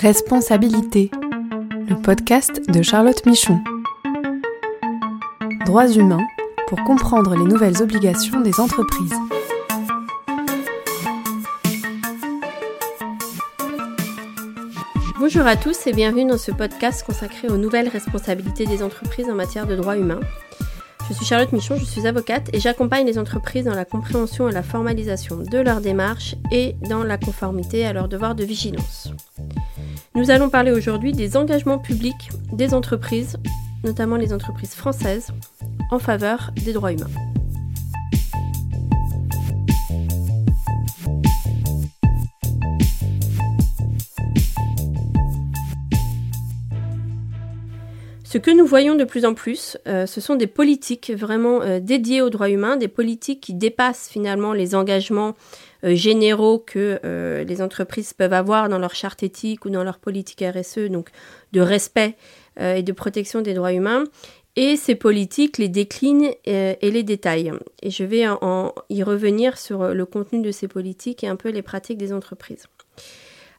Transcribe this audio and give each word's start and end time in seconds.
Responsabilité, 0.00 1.10
le 1.86 1.94
podcast 2.00 2.62
de 2.70 2.80
Charlotte 2.80 3.26
Michon. 3.26 3.60
Droits 5.66 5.88
humains 5.88 6.26
pour 6.68 6.82
comprendre 6.84 7.36
les 7.36 7.44
nouvelles 7.44 7.82
obligations 7.82 8.40
des 8.40 8.60
entreprises. 8.60 9.12
Bonjour 15.18 15.46
à 15.46 15.56
tous 15.56 15.86
et 15.86 15.92
bienvenue 15.92 16.24
dans 16.24 16.38
ce 16.38 16.50
podcast 16.50 17.04
consacré 17.04 17.48
aux 17.48 17.58
nouvelles 17.58 17.88
responsabilités 17.88 18.64
des 18.64 18.82
entreprises 18.82 19.28
en 19.28 19.34
matière 19.34 19.66
de 19.66 19.76
droits 19.76 19.98
humains. 19.98 20.20
Je 21.10 21.12
suis 21.12 21.26
Charlotte 21.26 21.52
Michon, 21.52 21.76
je 21.76 21.84
suis 21.84 22.06
avocate 22.06 22.48
et 22.54 22.60
j'accompagne 22.60 23.04
les 23.04 23.18
entreprises 23.18 23.66
dans 23.66 23.74
la 23.74 23.84
compréhension 23.84 24.48
et 24.48 24.52
la 24.52 24.62
formalisation 24.62 25.38
de 25.38 25.58
leurs 25.58 25.82
démarches 25.82 26.36
et 26.50 26.76
dans 26.88 27.04
la 27.04 27.18
conformité 27.18 27.84
à 27.84 27.92
leurs 27.92 28.08
devoirs 28.08 28.34
de 28.34 28.44
vigilance. 28.44 29.10
Nous 30.16 30.32
allons 30.32 30.50
parler 30.50 30.72
aujourd'hui 30.72 31.12
des 31.12 31.36
engagements 31.36 31.78
publics 31.78 32.30
des 32.52 32.74
entreprises, 32.74 33.36
notamment 33.84 34.16
les 34.16 34.32
entreprises 34.32 34.74
françaises, 34.74 35.28
en 35.92 36.00
faveur 36.00 36.50
des 36.64 36.72
droits 36.72 36.92
humains. 36.92 37.06
Ce 48.24 48.38
que 48.38 48.50
nous 48.50 48.66
voyons 48.66 48.96
de 48.96 49.04
plus 49.04 49.24
en 49.24 49.34
plus, 49.34 49.76
euh, 49.86 50.06
ce 50.06 50.20
sont 50.20 50.34
des 50.34 50.46
politiques 50.48 51.10
vraiment 51.10 51.62
euh, 51.62 51.78
dédiées 51.78 52.22
aux 52.22 52.30
droits 52.30 52.50
humains, 52.50 52.76
des 52.76 52.88
politiques 52.88 53.40
qui 53.40 53.54
dépassent 53.54 54.08
finalement 54.08 54.52
les 54.52 54.74
engagements 54.74 55.34
généraux 55.82 56.58
que 56.58 57.00
euh, 57.04 57.44
les 57.44 57.62
entreprises 57.62 58.12
peuvent 58.12 58.32
avoir 58.32 58.68
dans 58.68 58.78
leur 58.78 58.94
charte 58.94 59.22
éthique 59.22 59.64
ou 59.64 59.70
dans 59.70 59.84
leur 59.84 59.98
politique 59.98 60.42
RSE, 60.42 60.90
donc 60.90 61.10
de 61.52 61.60
respect 61.60 62.16
euh, 62.60 62.76
et 62.76 62.82
de 62.82 62.92
protection 62.92 63.40
des 63.40 63.54
droits 63.54 63.72
humains. 63.72 64.04
Et 64.56 64.76
ces 64.76 64.96
politiques 64.96 65.58
les 65.58 65.68
déclinent 65.68 66.32
et 66.44 66.76
les 66.82 67.02
détaillent. 67.04 67.52
Et 67.82 67.90
je 67.90 68.02
vais 68.02 68.24
y 68.90 69.02
revenir 69.04 69.56
sur 69.56 69.94
le 69.94 70.04
contenu 70.04 70.42
de 70.42 70.50
ces 70.50 70.66
politiques 70.66 71.22
et 71.22 71.28
un 71.28 71.36
peu 71.36 71.50
les 71.50 71.62
pratiques 71.62 71.98
des 71.98 72.12
entreprises. 72.12 72.66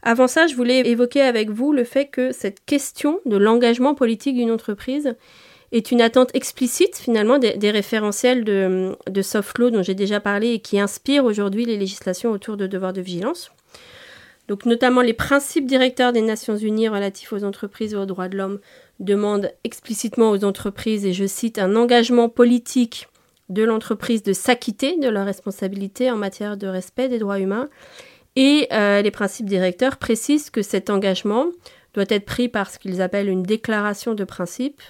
Avant 0.03 0.27
ça, 0.27 0.47
je 0.47 0.55
voulais 0.55 0.79
évoquer 0.81 1.21
avec 1.21 1.49
vous 1.49 1.71
le 1.71 1.85
fait 1.85 2.07
que 2.07 2.33
cette 2.33 2.65
question 2.65 3.21
de 3.25 3.37
l'engagement 3.37 3.95
politique 3.95 4.35
d'une 4.35 4.51
entreprise 4.51 5.15
est 5.71 5.91
une 5.91 6.01
attente 6.01 6.31
explicite 6.33 6.97
finalement 6.97 7.39
des, 7.39 7.71
référentiels 7.71 8.43
de, 8.43 8.95
de, 9.09 9.21
soft 9.21 9.57
law 9.57 9.69
dont 9.69 9.83
j'ai 9.83 9.95
déjà 9.95 10.19
parlé 10.19 10.49
et 10.49 10.59
qui 10.59 10.79
inspirent 10.79 11.25
aujourd'hui 11.25 11.65
les 11.65 11.77
législations 11.77 12.31
autour 12.31 12.57
de 12.57 12.67
devoirs 12.67 12.93
de 12.93 13.01
vigilance. 13.01 13.51
Donc 14.47 14.65
notamment 14.65 15.01
les 15.01 15.13
principes 15.13 15.65
directeurs 15.65 16.11
des 16.11 16.21
Nations 16.21 16.57
Unies 16.57 16.89
relatifs 16.89 17.31
aux 17.31 17.45
entreprises 17.45 17.93
et 17.93 17.97
aux 17.97 18.05
droits 18.05 18.27
de 18.27 18.37
l'homme 18.37 18.59
demandent 18.99 19.51
explicitement 19.63 20.29
aux 20.31 20.43
entreprises, 20.43 21.05
et 21.05 21.13
je 21.13 21.25
cite, 21.25 21.57
un 21.57 21.75
engagement 21.75 22.27
politique 22.27 23.07
de 23.49 23.63
l'entreprise 23.63 24.23
de 24.23 24.33
s'acquitter 24.33 24.97
de 24.97 25.09
leurs 25.09 25.25
responsabilités 25.25 26.11
en 26.11 26.15
matière 26.15 26.57
de 26.57 26.67
respect 26.67 27.09
des 27.09 27.19
droits 27.19 27.39
humains. 27.39 27.69
Et 28.35 28.67
euh, 28.71 29.01
les 29.01 29.11
principes 29.11 29.47
directeurs 29.47 29.97
précisent 29.97 30.49
que 30.49 30.61
cet 30.61 30.89
engagement 30.89 31.47
doit 31.93 32.05
être 32.07 32.25
pris 32.25 32.47
par 32.47 32.69
ce 32.69 32.79
qu'ils 32.79 33.01
appellent 33.01 33.27
une 33.27 33.43
déclaration 33.43 34.13
de 34.13 34.23
principe, 34.23 34.81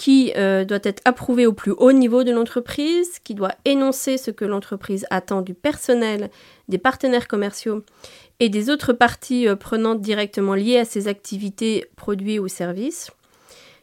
qui 0.00 0.32
euh, 0.34 0.64
doit 0.64 0.78
être 0.82 1.02
approuvé 1.04 1.44
au 1.44 1.52
plus 1.52 1.72
haut 1.72 1.92
niveau 1.92 2.24
de 2.24 2.32
l'entreprise, 2.32 3.18
qui 3.18 3.34
doit 3.34 3.54
énoncer 3.66 4.16
ce 4.16 4.30
que 4.30 4.46
l'entreprise 4.46 5.04
attend 5.10 5.42
du 5.42 5.52
personnel, 5.52 6.30
des 6.68 6.78
partenaires 6.78 7.28
commerciaux 7.28 7.84
et 8.38 8.48
des 8.48 8.70
autres 8.70 8.94
parties 8.94 9.46
euh, 9.46 9.56
prenantes 9.56 10.00
directement 10.00 10.54
liées 10.54 10.78
à 10.78 10.86
ses 10.86 11.06
activités, 11.06 11.84
produits 11.96 12.38
ou 12.38 12.48
services, 12.48 13.10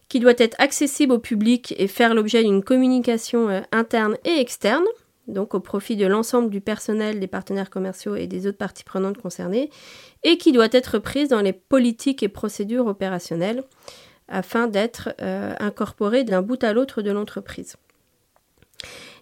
qui 0.09 0.19
doit 0.19 0.33
être 0.39 0.55
accessible 0.59 1.13
au 1.13 1.19
public 1.19 1.75
et 1.77 1.87
faire 1.87 2.15
l'objet 2.15 2.43
d'une 2.43 2.63
communication 2.63 3.49
euh, 3.49 3.61
interne 3.71 4.17
et 4.25 4.39
externe, 4.39 4.85
donc 5.27 5.53
au 5.53 5.59
profit 5.59 5.97
de 5.97 6.07
l'ensemble 6.07 6.49
du 6.49 6.61
personnel, 6.61 7.19
des 7.19 7.27
partenaires 7.27 7.69
commerciaux 7.69 8.15
et 8.15 8.25
des 8.25 8.47
autres 8.47 8.57
parties 8.57 8.83
prenantes 8.83 9.19
concernées, 9.19 9.69
et 10.23 10.39
qui 10.39 10.51
doit 10.51 10.69
être 10.71 10.97
prise 10.97 11.29
dans 11.29 11.41
les 11.41 11.53
politiques 11.53 12.23
et 12.23 12.27
procédures 12.27 12.87
opérationnelles 12.87 13.63
afin 14.27 14.67
d'être 14.67 15.09
euh, 15.21 15.53
incorporé 15.59 16.23
d'un 16.23 16.41
bout 16.41 16.63
à 16.63 16.73
l'autre 16.73 17.01
de 17.01 17.11
l'entreprise. 17.11 17.75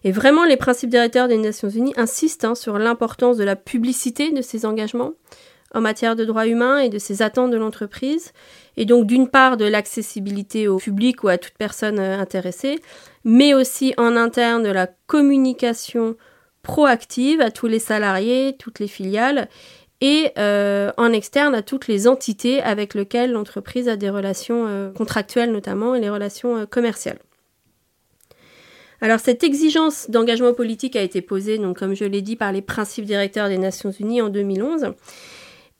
Et 0.04 0.12
vraiment, 0.12 0.44
les 0.44 0.56
principes 0.56 0.90
directeurs 0.90 1.28
des 1.28 1.38
Nations 1.38 1.68
Unies 1.68 1.94
insistent 1.96 2.44
hein, 2.44 2.54
sur 2.54 2.78
l'importance 2.78 3.36
de 3.36 3.44
la 3.44 3.56
publicité 3.56 4.30
de 4.32 4.42
ces 4.42 4.66
engagements 4.66 5.12
en 5.74 5.80
matière 5.80 6.16
de 6.16 6.24
droits 6.24 6.46
humains 6.46 6.78
et 6.78 6.88
de 6.88 6.98
ces 6.98 7.22
attentes 7.22 7.50
de 7.50 7.56
l'entreprise, 7.56 8.32
et 8.76 8.84
donc 8.84 9.06
d'une 9.06 9.28
part 9.28 9.56
de 9.56 9.64
l'accessibilité 9.64 10.68
au 10.68 10.78
public 10.78 11.24
ou 11.24 11.28
à 11.28 11.38
toute 11.38 11.54
personne 11.54 11.98
euh, 11.98 12.18
intéressée, 12.18 12.78
mais 13.24 13.52
aussi 13.52 13.92
en 13.96 14.16
interne 14.16 14.62
de 14.62 14.70
la 14.70 14.86
communication 15.06 16.16
proactive 16.62 17.40
à 17.40 17.50
tous 17.50 17.66
les 17.66 17.78
salariés, 17.78 18.56
toutes 18.58 18.78
les 18.78 18.88
filiales, 18.88 19.48
et 20.00 20.30
euh, 20.38 20.92
en 20.96 21.12
externe 21.12 21.54
à 21.54 21.62
toutes 21.62 21.88
les 21.88 22.06
entités 22.06 22.62
avec 22.62 22.94
lesquelles 22.94 23.32
l'entreprise 23.32 23.88
a 23.88 23.96
des 23.96 24.10
relations 24.10 24.66
euh, 24.66 24.90
contractuelles 24.90 25.52
notamment 25.52 25.94
et 25.94 26.00
les 26.00 26.10
relations 26.10 26.56
euh, 26.56 26.66
commerciales. 26.66 27.18
Alors 29.00 29.20
cette 29.20 29.44
exigence 29.44 30.10
d'engagement 30.10 30.54
politique 30.54 30.96
a 30.96 31.02
été 31.02 31.20
posée, 31.20 31.58
donc 31.58 31.78
comme 31.78 31.94
je 31.94 32.04
l'ai 32.04 32.22
dit, 32.22 32.36
par 32.36 32.52
les 32.52 32.62
principes 32.62 33.04
directeurs 33.04 33.48
des 33.48 33.58
Nations 33.58 33.90
Unies 33.90 34.22
en 34.22 34.28
2011. 34.28 34.92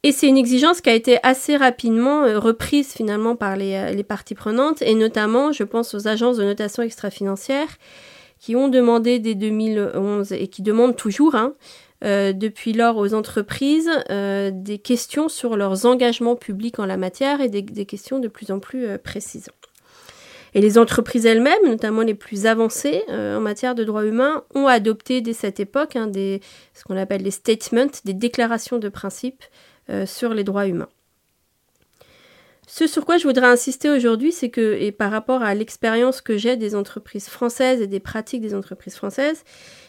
Et 0.02 0.12
c'est 0.12 0.28
une 0.28 0.36
exigence 0.36 0.80
qui 0.80 0.90
a 0.90 0.94
été 0.94 1.18
assez 1.22 1.56
rapidement 1.56 2.22
reprise 2.38 2.92
finalement 2.92 3.34
par 3.34 3.56
les, 3.56 4.04
parties 4.06 4.34
prenantes, 4.34 4.82
et 4.82 4.94
notamment, 4.94 5.50
je 5.50 5.64
pense 5.64 5.94
aux 5.94 6.06
agences 6.06 6.36
de 6.36 6.44
notation 6.44 6.82
extra-financière 6.82 7.68
qui 8.38 8.54
ont 8.54 8.68
demandé 8.68 9.18
dès 9.18 9.34
2011 9.34 10.32
et 10.32 10.48
qui 10.48 10.60
demandent 10.60 10.94
toujours 10.94 11.34
hein, 11.34 11.54
euh, 12.04 12.32
depuis 12.32 12.72
lors 12.72 12.96
aux 12.98 13.14
entreprises 13.14 13.90
euh, 14.10 14.50
des 14.52 14.78
questions 14.78 15.28
sur 15.28 15.56
leurs 15.56 15.86
engagements 15.86 16.36
publics 16.36 16.78
en 16.78 16.84
la 16.84 16.98
matière 16.98 17.40
et 17.40 17.48
des, 17.48 17.86
questions 17.86 18.18
de 18.18 18.28
plus 18.28 18.50
en 18.50 18.60
plus 18.60 18.86
euh, 18.86 18.98
précises. 18.98 19.48
Et 20.54 20.60
les 20.60 20.78
entreprises 20.78 21.24
elles-mêmes, 21.26 21.66
notamment 21.66 22.02
les 22.02 22.14
plus 22.14 22.46
avancées 22.46 23.02
en 23.10 23.40
matière 23.40 23.74
de 23.74 23.84
droits 23.84 24.06
humains, 24.06 24.42
ont 24.54 24.66
adopté 24.66 25.20
dès 25.20 25.34
cette 25.34 25.60
époque 25.60 25.96
hein, 25.96 26.10
ce 26.14 26.84
qu'on 26.84 26.96
appelle 26.96 27.22
les 27.22 27.30
statements, 27.30 27.90
des 28.06 28.14
déclarations 28.14 28.78
de 28.78 28.88
principe 28.88 29.44
sur 30.06 30.32
les 30.32 30.44
droits 30.44 30.66
humains. 30.66 30.88
Ce 32.68 32.88
sur 32.88 33.06
quoi 33.06 33.16
je 33.16 33.26
voudrais 33.26 33.46
insister 33.46 33.88
aujourd'hui, 33.88 34.32
c'est 34.32 34.50
que, 34.50 34.76
et 34.80 34.90
par 34.90 35.12
rapport 35.12 35.42
à 35.42 35.54
l'expérience 35.54 36.20
que 36.20 36.36
j'ai 36.36 36.56
des 36.56 36.74
entreprises 36.74 37.28
françaises 37.28 37.80
et 37.80 37.86
des 37.86 38.00
pratiques 38.00 38.42
des 38.42 38.54
entreprises 38.54 38.96
françaises, 38.96 39.44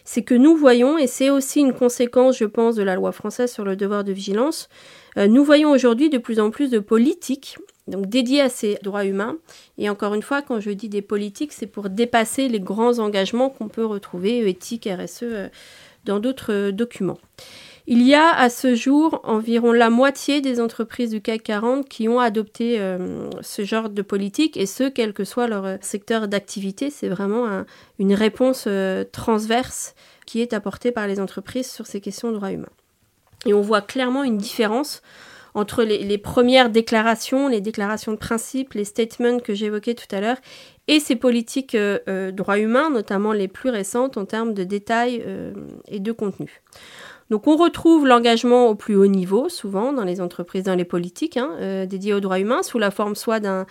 c'est 0.05 0.21
que 0.21 0.35
nous 0.35 0.55
voyons, 0.55 0.97
et 0.97 1.07
c'est 1.07 1.31
aussi 1.31 1.59
une 1.59 1.73
conséquence, 1.73 2.37
je 2.37 2.45
pense, 2.45 2.75
de 2.75 2.83
la 2.83 2.95
loi 2.95 3.11
française 3.11 3.51
sur 3.51 3.65
le 3.65 3.75
devoir 3.75 4.03
de 4.03 4.11
vigilance, 4.11 4.69
euh, 5.17 5.27
nous 5.27 5.43
voyons 5.43 5.71
aujourd'hui 5.71 6.09
de 6.09 6.19
plus 6.19 6.39
en 6.39 6.51
plus 6.51 6.69
de 6.69 6.79
politiques 6.79 7.57
donc 7.87 8.07
dédiées 8.07 8.41
à 8.41 8.49
ces 8.49 8.77
droits 8.83 9.05
humains. 9.05 9.37
Et 9.77 9.89
encore 9.89 10.13
une 10.13 10.21
fois, 10.21 10.41
quand 10.41 10.59
je 10.59 10.71
dis 10.71 10.89
des 10.89 11.01
politiques, 11.01 11.53
c'est 11.53 11.67
pour 11.67 11.89
dépasser 11.89 12.47
les 12.47 12.59
grands 12.59 12.99
engagements 12.99 13.49
qu'on 13.49 13.69
peut 13.69 13.85
retrouver, 13.85 14.47
éthique, 14.47 14.87
RSE, 14.91 15.23
euh, 15.23 15.47
dans 16.05 16.19
d'autres 16.19 16.53
euh, 16.53 16.71
documents. 16.71 17.17
Il 17.89 18.05
y 18.05 18.13
a 18.13 18.35
à 18.35 18.49
ce 18.49 18.75
jour 18.75 19.21
environ 19.23 19.71
la 19.71 19.89
moitié 19.89 20.41
des 20.41 20.59
entreprises 20.59 21.09
du 21.09 21.21
CAC 21.21 21.41
40 21.41 21.87
qui 21.87 22.09
ont 22.09 22.19
adopté 22.19 22.81
euh, 22.81 23.29
ce 23.39 23.63
genre 23.63 23.87
de 23.87 24.01
politique 24.01 24.57
et 24.57 24.65
ce, 24.65 24.89
quel 24.89 25.13
que 25.13 25.23
soit 25.23 25.47
leur 25.47 25.63
euh, 25.63 25.77
secteur 25.79 26.27
d'activité. 26.27 26.89
C'est 26.89 27.07
vraiment 27.07 27.63
une 27.97 28.13
réponse 28.13 28.65
euh, 28.67 29.05
transverse 29.09 29.95
qui 30.25 30.41
est 30.41 30.51
apportée 30.51 30.91
par 30.91 31.07
les 31.07 31.21
entreprises 31.21 31.71
sur 31.71 31.87
ces 31.87 32.01
questions 32.01 32.29
de 32.29 32.35
droits 32.35 32.51
humains. 32.51 32.67
Et 33.45 33.53
on 33.53 33.61
voit 33.61 33.81
clairement 33.81 34.25
une 34.25 34.37
différence 34.37 35.01
entre 35.53 35.83
les, 35.83 36.17
premières 36.17 36.69
déclarations, 36.69 37.47
les 37.47 37.61
déclarations 37.61 38.11
de 38.11 38.17
principe, 38.17 38.73
les 38.73 38.83
statements 38.83 39.39
que 39.39 39.53
j'évoquais 39.53 39.95
tout 39.95 40.13
à 40.13 40.19
l'heure, 40.19 40.37
et 40.87 40.99
ces 40.99 41.15
politiques 41.15 41.75
droits 41.75 42.59
humains, 42.59 42.91
notamment 42.91 43.33
les 43.33 43.47
plus 43.47 43.71
récentes 43.71 44.17
en 44.17 44.25
termes 44.25 44.53
de 44.53 44.63
détails 44.63 45.25
et 45.87 45.99
de 45.99 46.11
contenu. 46.11 46.61
Donc 47.29 47.47
on 47.47 47.57
retrouve 47.57 48.07
l'engagement 48.07 48.67
au 48.67 48.75
plus 48.75 48.95
haut 48.95 49.07
niveau, 49.07 49.49
souvent 49.49 49.91
dans 49.91 50.05
les 50.05 50.21
entreprises, 50.21 50.63
dans 50.63 50.75
les 50.75 50.85
politiques, 50.85 51.37
hein, 51.37 51.51
euh, 51.59 51.85
dédiées 51.85 52.13
aux 52.13 52.19
droits 52.19 52.39
humains, 52.39 52.63
sous 52.63 52.79
la 52.79 52.91
forme 52.91 53.15
soit 53.15 53.39
d'un 53.39 53.65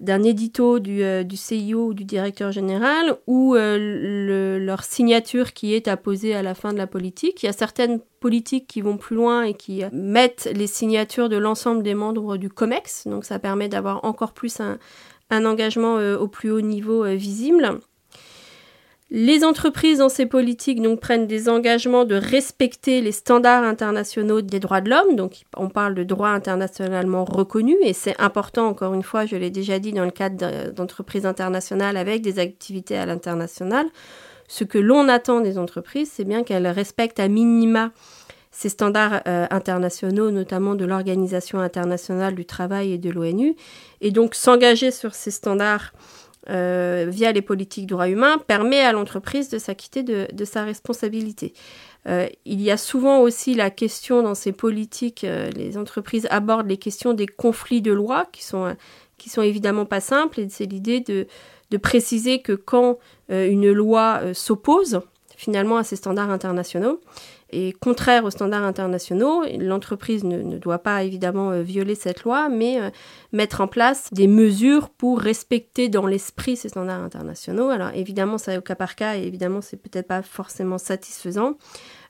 d'un 0.00 0.24
édito 0.24 0.80
du, 0.80 1.04
euh, 1.04 1.22
du, 1.22 1.36
CIO 1.36 1.86
ou 1.86 1.94
du 1.94 2.04
directeur 2.04 2.50
général, 2.50 3.16
ou 3.28 3.54
euh, 3.54 4.58
leur 4.58 4.82
signature 4.82 5.52
qui 5.52 5.72
est 5.72 5.86
apposée 5.86 6.34
à 6.34 6.42
la 6.42 6.54
fin 6.54 6.72
de 6.72 6.78
la 6.78 6.88
politique. 6.88 7.42
Il 7.42 7.46
y 7.46 7.48
a 7.48 7.52
certaines 7.52 8.00
politiques 8.18 8.66
qui 8.66 8.80
vont 8.80 8.96
plus 8.96 9.14
loin 9.14 9.44
et 9.44 9.54
qui 9.54 9.82
mettent 9.92 10.50
les 10.52 10.66
signatures 10.66 11.28
de 11.28 11.36
l'ensemble 11.36 11.84
des 11.84 11.94
membres 11.94 12.36
du 12.36 12.48
COMEX, 12.48 13.06
donc 13.06 13.24
ça 13.24 13.38
permet 13.38 13.68
d'avoir 13.68 14.04
encore 14.04 14.32
plus 14.32 14.58
un, 14.58 14.78
un 15.30 15.44
engagement 15.44 15.94
au 15.94 16.26
plus 16.26 16.50
haut 16.50 16.60
niveau 16.60 17.04
visible. 17.04 17.78
Les 19.16 19.44
entreprises 19.44 19.98
dans 19.98 20.08
ces 20.08 20.26
politiques 20.26 20.82
prennent 21.00 21.28
des 21.28 21.48
engagements 21.48 22.04
de 22.04 22.16
respecter 22.16 23.00
les 23.00 23.12
standards 23.12 23.62
internationaux 23.62 24.40
des 24.40 24.58
droits 24.58 24.80
de 24.80 24.90
l'homme. 24.90 25.14
Donc 25.14 25.44
on 25.56 25.68
parle 25.68 25.94
de 25.94 26.02
droits 26.02 26.30
internationalement 26.30 27.24
reconnus 27.24 27.76
et 27.84 27.92
c'est 27.92 28.20
important 28.20 28.66
encore 28.66 28.92
une 28.92 29.04
fois, 29.04 29.24
je 29.24 29.36
l'ai 29.36 29.50
déjà 29.50 29.78
dit 29.78 29.92
dans 29.92 30.04
le 30.04 30.10
cadre 30.10 30.72
d'entreprises 30.72 31.26
internationales 31.26 31.96
avec 31.96 32.22
des 32.22 32.40
activités 32.40 32.96
à 32.96 33.06
l'international. 33.06 33.86
Ce 34.48 34.64
que 34.64 34.78
l'on 34.78 35.08
attend 35.08 35.40
des 35.40 35.58
entreprises, 35.58 36.10
c'est 36.12 36.24
bien 36.24 36.42
qu'elles 36.42 36.66
respectent 36.66 37.20
à 37.20 37.28
minima 37.28 37.92
ces 38.50 38.68
standards 38.68 39.22
euh, 39.28 39.46
internationaux, 39.50 40.32
notamment 40.32 40.74
de 40.74 40.84
l'Organisation 40.84 41.60
internationale 41.60 42.34
du 42.34 42.46
travail 42.46 42.92
et 42.92 42.98
de 42.98 43.10
l'ONU. 43.10 43.54
Et 44.00 44.10
donc 44.10 44.34
s'engager 44.34 44.90
sur 44.90 45.14
ces 45.14 45.30
standards 45.30 45.92
euh, 46.50 47.06
via 47.08 47.32
les 47.32 47.42
politiques 47.42 47.86
droits 47.86 48.08
humains 48.08 48.38
permet 48.38 48.80
à 48.80 48.92
l'entreprise 48.92 49.48
de 49.48 49.58
s'acquitter 49.58 50.02
de, 50.02 50.44
sa 50.44 50.64
responsabilité. 50.64 51.54
Euh, 52.06 52.28
il 52.44 52.60
y 52.60 52.70
a 52.70 52.76
souvent 52.76 53.20
aussi 53.20 53.54
la 53.54 53.70
question 53.70 54.22
dans 54.22 54.34
ces 54.34 54.52
politiques, 54.52 55.24
euh, 55.24 55.50
les 55.50 55.78
entreprises 55.78 56.26
abordent 56.30 56.68
les 56.68 56.76
questions 56.76 57.14
des 57.14 57.26
conflits 57.26 57.80
de 57.80 57.92
loi 57.92 58.26
qui 58.30 58.44
sont, 58.44 58.76
qui 59.16 59.30
sont 59.30 59.40
évidemment 59.40 59.86
pas 59.86 60.00
simples 60.00 60.40
et 60.40 60.48
c'est 60.50 60.66
l'idée 60.66 61.00
de, 61.00 61.26
de, 61.70 61.76
préciser 61.78 62.42
que 62.42 62.52
quand 62.52 62.98
une 63.30 63.72
loi 63.72 64.20
s'oppose 64.34 65.00
finalement 65.34 65.78
à 65.78 65.84
ces 65.84 65.96
standards 65.96 66.30
internationaux, 66.30 67.00
est 67.50 67.72
contraire 67.78 68.24
aux 68.24 68.30
standards 68.30 68.64
internationaux. 68.64 69.44
L'entreprise 69.58 70.24
ne, 70.24 70.58
doit 70.58 70.78
pas 70.78 71.02
évidemment 71.04 71.50
euh, 71.50 71.62
violer 71.62 71.94
cette 71.94 72.24
loi, 72.24 72.48
mais 72.48 72.80
euh, 72.80 72.90
mettre 73.32 73.60
en 73.60 73.66
place 73.66 74.08
des 74.12 74.26
mesures 74.26 74.90
pour 74.90 75.20
respecter 75.20 75.88
dans 75.88 76.06
l'esprit 76.06 76.56
ces 76.56 76.68
standards 76.68 77.02
internationaux. 77.02 77.70
Alors 77.70 77.90
évidemment, 77.94 78.38
ça 78.38 78.54
est 78.54 78.58
au 78.58 78.62
cas 78.62 78.74
par 78.74 78.96
cas 78.96 79.16
et 79.16 79.22
évidemment, 79.22 79.60
c'est 79.60 79.76
peut-être 79.76 80.08
pas 80.08 80.22
forcément 80.22 80.78
satisfaisant. 80.78 81.54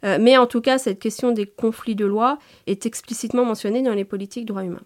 Euh, 0.04 0.18
mais 0.20 0.36
en 0.36 0.46
tout 0.46 0.60
cas, 0.60 0.78
cette 0.78 0.98
question 0.98 1.32
des 1.32 1.46
conflits 1.46 1.94
de 1.96 2.06
loi 2.06 2.38
est 2.66 2.86
explicitement 2.86 3.44
mentionnée 3.44 3.82
dans 3.82 3.94
les 3.94 4.04
politiques 4.04 4.46
droits 4.46 4.64
humains. 4.64 4.82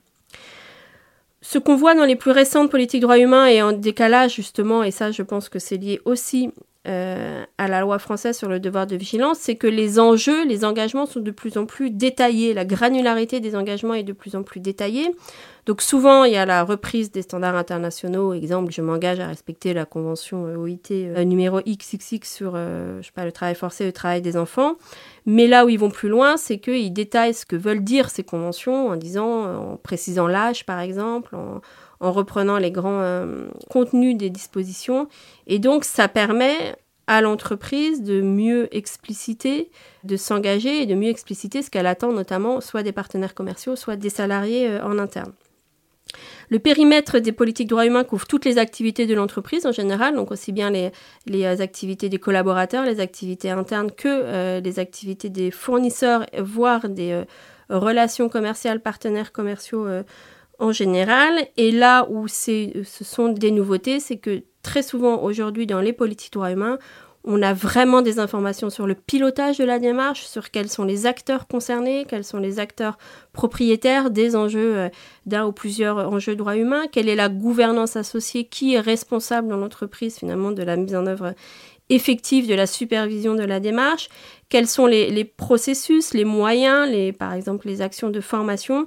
Ce 1.41 1.59
qu'on 1.59 1.77
voit 1.77 1.95
dans 1.95 2.05
les 2.05 2.17
plus 2.17 2.33
récentes 2.33 2.71
politiques 2.71 3.03
droits 3.03 3.19
humains 3.19 3.47
est 3.47 3.63
en 3.63 3.73
décalage 3.73 4.35
justement, 4.35 4.83
et 4.83 4.91
ça 4.91 5.13
je 5.13 5.23
pense 5.23 5.49
que 5.49 5.61
c'est 5.61 5.77
lié 5.77 6.01
aussi 6.05 6.51
euh, 6.89 7.45
à 7.59 7.69
la 7.69 7.81
loi 7.81 7.99
française 7.99 8.37
sur 8.37 8.49
le 8.49 8.59
devoir 8.59 8.87
de 8.87 8.97
vigilance, 8.97 9.39
c'est 9.39 9.57
que 9.57 9.67
les 9.67 9.99
enjeux, 9.99 10.47
les 10.47 10.65
engagements 10.65 11.07
sont 11.07 11.21
de 11.21 11.31
plus 11.31 11.59
en 11.59 11.67
plus 11.67 11.91
détaillés. 11.91 12.55
La 12.55 12.65
granularité 12.65 13.41
des 13.41 13.55
engagements 13.55 13.95
est 13.95 14.03
de 14.03 14.13
plus 14.13 14.35
en 14.35 14.43
plus 14.43 14.61
détaillée. 14.61 15.15
Donc 15.67 15.83
souvent, 15.83 16.25
il 16.25 16.33
y 16.33 16.37
a 16.37 16.47
la 16.47 16.65
reprise 16.65 17.13
des 17.13 17.23
standards 17.23 17.57
internationaux. 17.57 18.33
Exemple, 18.33 18.73
je 18.73 18.81
m'engage 18.81 19.21
à 19.21 19.27
respecter 19.27 19.75
la 19.75 19.85
convention 19.85 20.47
euh, 20.47 20.57
OIT 20.57 20.91
euh, 20.93 21.25
numéro 21.25 21.61
XXX 21.61 22.21
sur 22.23 22.57
je 22.57 23.03
sais 23.03 23.13
pas, 23.15 23.25
le 23.25 23.33
travail 23.33 23.55
forcé, 23.55 23.85
le 23.85 23.93
travail 23.93 24.23
des 24.23 24.37
enfants. 24.37 24.77
Mais 25.27 25.47
là 25.47 25.67
où 25.67 25.69
ils 25.69 25.79
vont 25.79 25.91
plus 25.91 26.09
loin, 26.09 26.39
c'est 26.39 26.59
qu'ils 26.59 26.93
détaillent 26.93 27.35
ce 27.35 27.45
que 27.45 27.57
veulent 27.57 27.85
dire 27.85 28.09
ces 28.09 28.25
conventions 28.25 28.89
en 28.89 28.97
disant, 28.97 29.73
en 29.73 29.77
précisant 29.77 30.27
l'âge 30.27 30.65
par 30.65 30.81
exemple, 30.81 31.37
en, 31.37 31.61
en 32.01 32.13
reprenant 32.13 32.59
les 32.59 32.71
grands 32.71 33.01
euh, 33.01 33.49
contenus 33.71 34.17
des 34.17 34.31
dispositions. 34.31 35.09
Et 35.47 35.59
donc, 35.59 35.85
ça 35.85 36.09
permet 36.09 36.77
à 37.07 37.21
l'entreprise 37.21 38.03
de 38.03 38.21
mieux 38.21 38.69
expliciter, 38.77 39.71
de 40.05 40.17
s'engager 40.17 40.83
et 40.83 40.87
de 40.87 40.95
mieux 40.95 41.09
expliciter 41.09 41.63
ce 41.63 41.71
qu'elle 41.71 41.87
attend 41.87 42.13
notamment 42.13 42.61
soit 42.61 42.83
des 42.83 42.93
partenaires 42.93 43.35
commerciaux, 43.35 43.77
soit 43.77 43.97
des 43.97 44.11
salariés 44.11 44.69
euh, 44.69 44.85
en 44.85 44.99
interne. 44.99 45.33
Le 46.51 46.59
périmètre 46.59 47.19
des 47.19 47.33
politiques 47.33 47.69
droits 47.69 47.85
humains 47.85 48.05
couvre 48.05 48.27
toutes 48.27 48.47
les 48.47 48.57
activités 48.57 49.07
de 49.07 49.15
l'entreprise 49.15 49.67
en 49.67 49.73
général, 49.73 50.15
donc 50.15 50.31
aussi 50.31 50.53
bien 50.53 50.71
les, 50.71 50.91
euh, 51.31 51.57
activités 51.61 52.09
des 52.09 52.19
collaborateurs, 52.19 52.85
les 52.85 53.01
activités 53.01 53.51
internes 53.51 53.91
que 53.91 54.61
les 54.61 54.79
activités 54.79 55.29
des 55.29 55.51
fournisseurs, 55.51 56.25
voire 56.39 56.89
des 56.89 57.23
relations 57.69 58.31
commerciales, 58.31 58.81
partenaires 58.81 59.33
commerciaux 59.33 59.87
en 60.59 60.73
général. 60.73 61.47
Et 61.57 61.71
là 61.71 62.07
où 62.11 62.29
ce 62.29 62.83
sont 62.85 63.29
des 63.29 63.51
nouveautés, 63.51 64.01
c'est 64.01 64.19
que 64.19 64.43
très 64.63 64.83
souvent 64.83 65.23
aujourd'hui 65.23 65.67
dans 65.67 65.81
les 65.81 65.93
politiques 65.93 66.33
droits 66.33 66.51
humains, 66.51 66.79
on 67.25 67.43
a 67.43 67.53
vraiment 67.53 68.01
des 68.01 68.19
informations 68.21 68.71
sur 68.71 68.87
le 68.87 68.95
pilotage 68.95 69.59
de 69.59 69.65
la 69.65 69.79
démarche, 69.79 70.25
sur 70.25 70.51
quels 70.51 70.69
sont 70.69 70.85
les 70.85 71.05
acteurs 71.05 71.47
concernés, 71.47 72.07
quels 72.09 72.25
sont 72.25 72.39
les 72.39 72.59
acteurs 72.59 72.97
propriétaires 73.33 74.11
des 74.11 74.37
enjeux 74.37 74.77
euh, 74.77 74.89
d'un 75.27 75.45
ou 75.45 75.53
plusieurs 75.53 75.99
enjeux 76.11 76.37
droits 76.37 76.57
humains, 76.57 76.87
quelle 76.91 77.09
est 77.09 77.17
la 77.17 77.29
gouvernance 77.29 77.97
associée, 77.97 78.45
qui 78.45 78.75
est 78.75 78.81
responsable 78.81 79.49
dans 79.49 79.57
l'entreprise 79.57 80.17
finalement 80.17 80.53
de 80.53 80.63
la 80.63 80.77
mise 80.77 80.95
en 80.95 81.07
œuvre 81.07 81.35
effective 81.91 82.47
de 82.49 82.55
la 82.55 82.67
supervision 82.67 83.35
de 83.35 83.45
la 83.45 83.61
démarche, 83.61 84.09
quels 84.49 84.69
sont 84.69 84.87
les, 84.87 85.11
les 85.11 85.25
processus, 85.25 86.15
les 86.15 86.25
moyens, 86.25 86.89
les, 86.89 87.13
par 87.13 87.33
exemple 87.33 87.67
les 87.67 87.83
actions 87.83 88.11
de 88.11 88.21
formation 88.21 88.87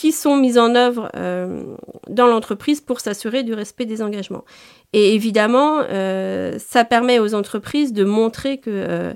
qui 0.00 0.12
sont 0.12 0.34
mises 0.34 0.56
en 0.56 0.74
œuvre 0.76 1.10
euh, 1.14 1.62
dans 2.08 2.26
l'entreprise 2.26 2.80
pour 2.80 3.00
s'assurer 3.00 3.42
du 3.42 3.52
respect 3.52 3.84
des 3.84 4.00
engagements. 4.00 4.46
Et 4.94 5.14
évidemment, 5.14 5.82
euh, 5.90 6.58
ça 6.58 6.86
permet 6.86 7.18
aux 7.18 7.34
entreprises 7.34 7.92
de 7.92 8.02
montrer 8.02 8.56
que 8.56 8.70
euh, 8.70 9.12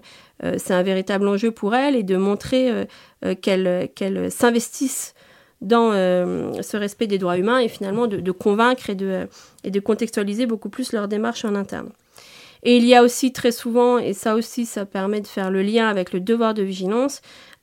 c'est 0.58 0.74
un 0.74 0.82
véritable 0.82 1.26
enjeu 1.26 1.52
pour 1.52 1.74
elles 1.74 1.96
et 1.96 2.02
de 2.02 2.18
montrer 2.18 2.86
qu'elles 3.40 4.30
s'investissent 4.30 5.14
dans 5.62 5.92
ce 5.92 6.76
respect 6.76 7.06
des 7.06 7.16
droits 7.16 7.38
humains 7.38 7.60
et 7.60 7.68
finalement 7.68 8.06
de, 8.06 8.30
convaincre 8.30 8.90
et 8.90 8.94
de 9.70 9.80
contextualiser 9.80 10.44
beaucoup 10.44 10.68
plus 10.68 10.92
leur 10.92 11.08
démarche 11.08 11.46
en 11.46 11.54
interne. 11.54 11.88
Et 12.64 12.78
il 12.78 12.86
y 12.86 12.94
a 12.94 13.02
aussi 13.02 13.32
très 13.32 13.52
souvent, 13.52 13.98
et 13.98 14.14
ça 14.14 14.34
aussi 14.34 14.64
ça 14.64 14.86
permet 14.86 15.20
de 15.20 15.26
faire 15.26 15.50
le 15.50 15.62
lien 15.62 15.86
avec 15.86 16.12
le 16.12 16.20
devoir 16.20 16.54
de 16.54 16.62
vigilance, 16.62 17.20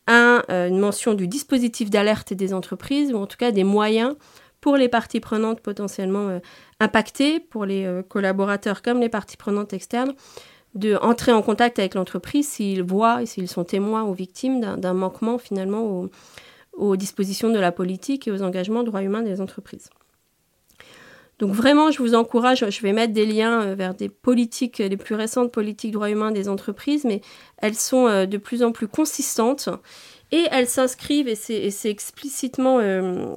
euh, 0.09 0.67
une 0.67 0.79
mention 0.79 1.13
du 1.13 1.27
dispositif 1.27 1.89
d'alerte 1.89 2.33
des 2.33 2.53
entreprises, 2.53 3.11
ou 3.13 3.17
en 3.17 3.25
tout 3.25 3.37
cas 3.37 3.51
des 3.51 3.63
moyens 3.63 4.15
pour 4.59 4.77
les 4.77 4.89
parties 4.89 5.19
prenantes 5.19 5.59
potentiellement 5.61 6.29
euh, 6.29 6.39
impactées, 6.79 7.39
pour 7.39 7.65
les 7.65 7.85
euh, 7.85 8.03
collaborateurs 8.03 8.81
comme 8.83 8.99
les 8.99 9.09
parties 9.09 9.37
prenantes 9.37 9.73
externes, 9.73 10.13
de 10.75 10.95
en 10.95 11.41
contact 11.41 11.79
avec 11.79 11.95
l'entreprise 11.95 12.47
s'ils 12.47 12.83
voient 12.83 13.25
s'ils 13.25 13.49
sont 13.49 13.65
témoins 13.65 14.03
ou 14.03 14.13
victimes 14.13 14.61
d'un 14.77 14.93
manquement 14.93 15.37
finalement 15.37 16.07
aux, 16.77 16.95
dispositions 16.95 17.49
de 17.49 17.59
la 17.59 17.73
politique 17.73 18.27
et 18.27 18.31
aux 18.31 18.41
engagements 18.41 18.83
droits 18.83 19.03
humains 19.03 19.21
des 19.21 19.41
entreprises. 19.41 19.89
Donc 21.41 21.53
vraiment, 21.53 21.89
je 21.89 21.97
vous 21.97 22.13
encourage, 22.13 22.63
je 22.69 22.81
vais 22.81 22.93
mettre 22.93 23.13
des 23.13 23.25
liens 23.25 23.63
euh, 23.63 23.75
vers 23.75 23.95
des 23.95 24.09
politiques, 24.09 24.77
les 24.77 24.95
plus 24.95 25.15
récentes 25.15 25.51
politiques 25.51 25.91
droits 25.91 26.11
humains 26.11 26.31
des 26.31 26.47
entreprises, 26.47 27.03
mais 27.03 27.21
elles 27.57 27.73
sont 27.73 28.07
euh, 28.07 28.27
de 28.27 28.37
plus 28.37 28.61
en 28.61 28.71
plus 28.71 28.87
consistantes 28.87 29.67
et 30.31 30.45
elles 30.51 30.67
s'inscrivent, 30.67 31.27
et 31.27 31.35
c'est 31.35 31.89
explicitement 31.89 32.77
euh, 32.79 33.35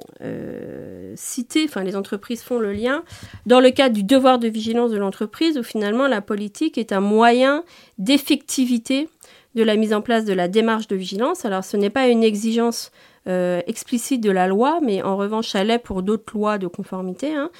cité, 1.16 1.64
enfin 1.64 1.82
les 1.82 1.96
entreprises 1.96 2.42
font 2.42 2.60
le 2.60 2.72
lien, 2.72 3.02
dans 3.46 3.58
le 3.58 3.70
cadre 3.70 3.96
du 3.96 4.04
devoir 4.04 4.38
de 4.38 4.46
vigilance 4.46 4.92
de 4.92 4.98
l'entreprise, 4.98 5.58
où 5.58 5.64
finalement 5.64 6.06
la 6.06 6.20
politique 6.20 6.78
est 6.78 6.92
un 6.92 7.00
moyen 7.00 7.64
d'effectivité 7.98 9.08
de 9.56 9.64
la 9.64 9.74
mise 9.74 9.92
en 9.92 10.02
place 10.02 10.24
de 10.24 10.34
la 10.34 10.46
démarche 10.46 10.86
de 10.86 10.94
vigilance. 10.94 11.44
Alors 11.44 11.64
ce 11.64 11.76
n'est 11.76 11.90
pas 11.90 12.06
une 12.06 12.22
exigence 12.22 12.92
explicite 13.26 14.20
de 14.20 14.30
la 14.30 14.46
loi, 14.46 14.78
mais 14.80 15.02
en 15.02 15.16
revanche, 15.16 15.54
elle 15.56 15.70
est 15.70 15.78
pour 15.78 16.02
d'autres 16.02 16.32
lois 16.36 16.58
de 16.58 16.68
conformité. 16.68 17.34
Hein. 17.34 17.50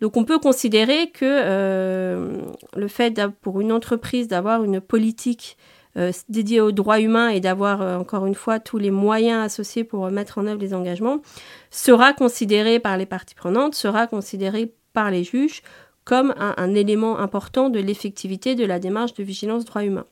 Donc 0.00 0.16
on 0.16 0.24
peut 0.24 0.38
considérer 0.38 1.10
que 1.10 1.24
euh, 1.24 2.40
le 2.76 2.88
fait 2.88 3.20
pour 3.42 3.60
une 3.60 3.72
entreprise 3.72 4.28
d'avoir 4.28 4.62
une 4.62 4.80
politique 4.80 5.56
euh, 5.96 6.12
dédiée 6.28 6.60
aux 6.60 6.72
droits 6.72 7.00
humains 7.00 7.30
et 7.30 7.40
d'avoir 7.40 7.82
euh, 7.82 7.96
encore 7.96 8.26
une 8.26 8.34
fois 8.34 8.60
tous 8.60 8.78
les 8.78 8.90
moyens 8.90 9.44
associés 9.44 9.84
pour 9.84 10.08
mettre 10.10 10.38
en 10.38 10.46
œuvre 10.46 10.60
les 10.60 10.74
engagements 10.74 11.20
sera 11.70 12.12
considéré 12.12 12.78
par 12.78 12.96
les 12.96 13.06
parties 13.06 13.34
prenantes, 13.34 13.74
sera 13.74 14.06
considéré 14.06 14.72
par 14.92 15.10
les 15.10 15.24
juges 15.24 15.62
comme 16.04 16.34
un 16.38 16.74
élément 16.74 17.18
important 17.18 17.68
de 17.68 17.78
l'effectivité 17.80 18.54
de 18.54 18.64
la 18.64 18.78
démarche 18.78 19.12
de 19.12 19.22
vigilance 19.22 19.66
droits 19.66 19.84
humains. 19.84 20.06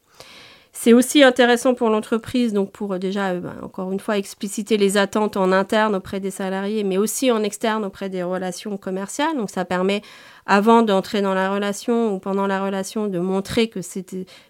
C'est 0.79 0.93
aussi 0.93 1.23
intéressant 1.23 1.73
pour 1.73 1.89
l'entreprise, 1.89 2.53
donc 2.53 2.71
pour 2.71 2.93
euh, 2.93 2.99
déjà, 2.99 3.31
euh, 3.31 3.41
bah, 3.41 3.55
encore 3.63 3.91
une 3.93 3.99
fois, 3.99 4.19
expliciter 4.19 4.77
les 4.77 4.99
attentes 4.99 5.39
en 5.39 5.51
interne 5.51 5.95
auprès 5.97 6.21
des 6.21 6.31
salariés, 6.31 6.85
mais 6.85 6.99
aussi 6.99 7.31
en 7.31 7.43
externe 7.43 7.83
auprès 7.83 8.11
des 8.11 8.23
relations 8.23 8.77
commerciales. 8.77 9.39
Donc 9.39 9.49
ça 9.49 9.65
permet, 9.65 10.03
avant 10.45 10.83
d'entrer 10.83 11.23
dans 11.23 11.33
la 11.33 11.51
relation 11.51 12.15
ou 12.15 12.19
pendant 12.19 12.47
la 12.47 12.63
relation, 12.63 13.07
de 13.07 13.19
montrer 13.19 13.69
que 13.69 13.81
ces 13.81 14.05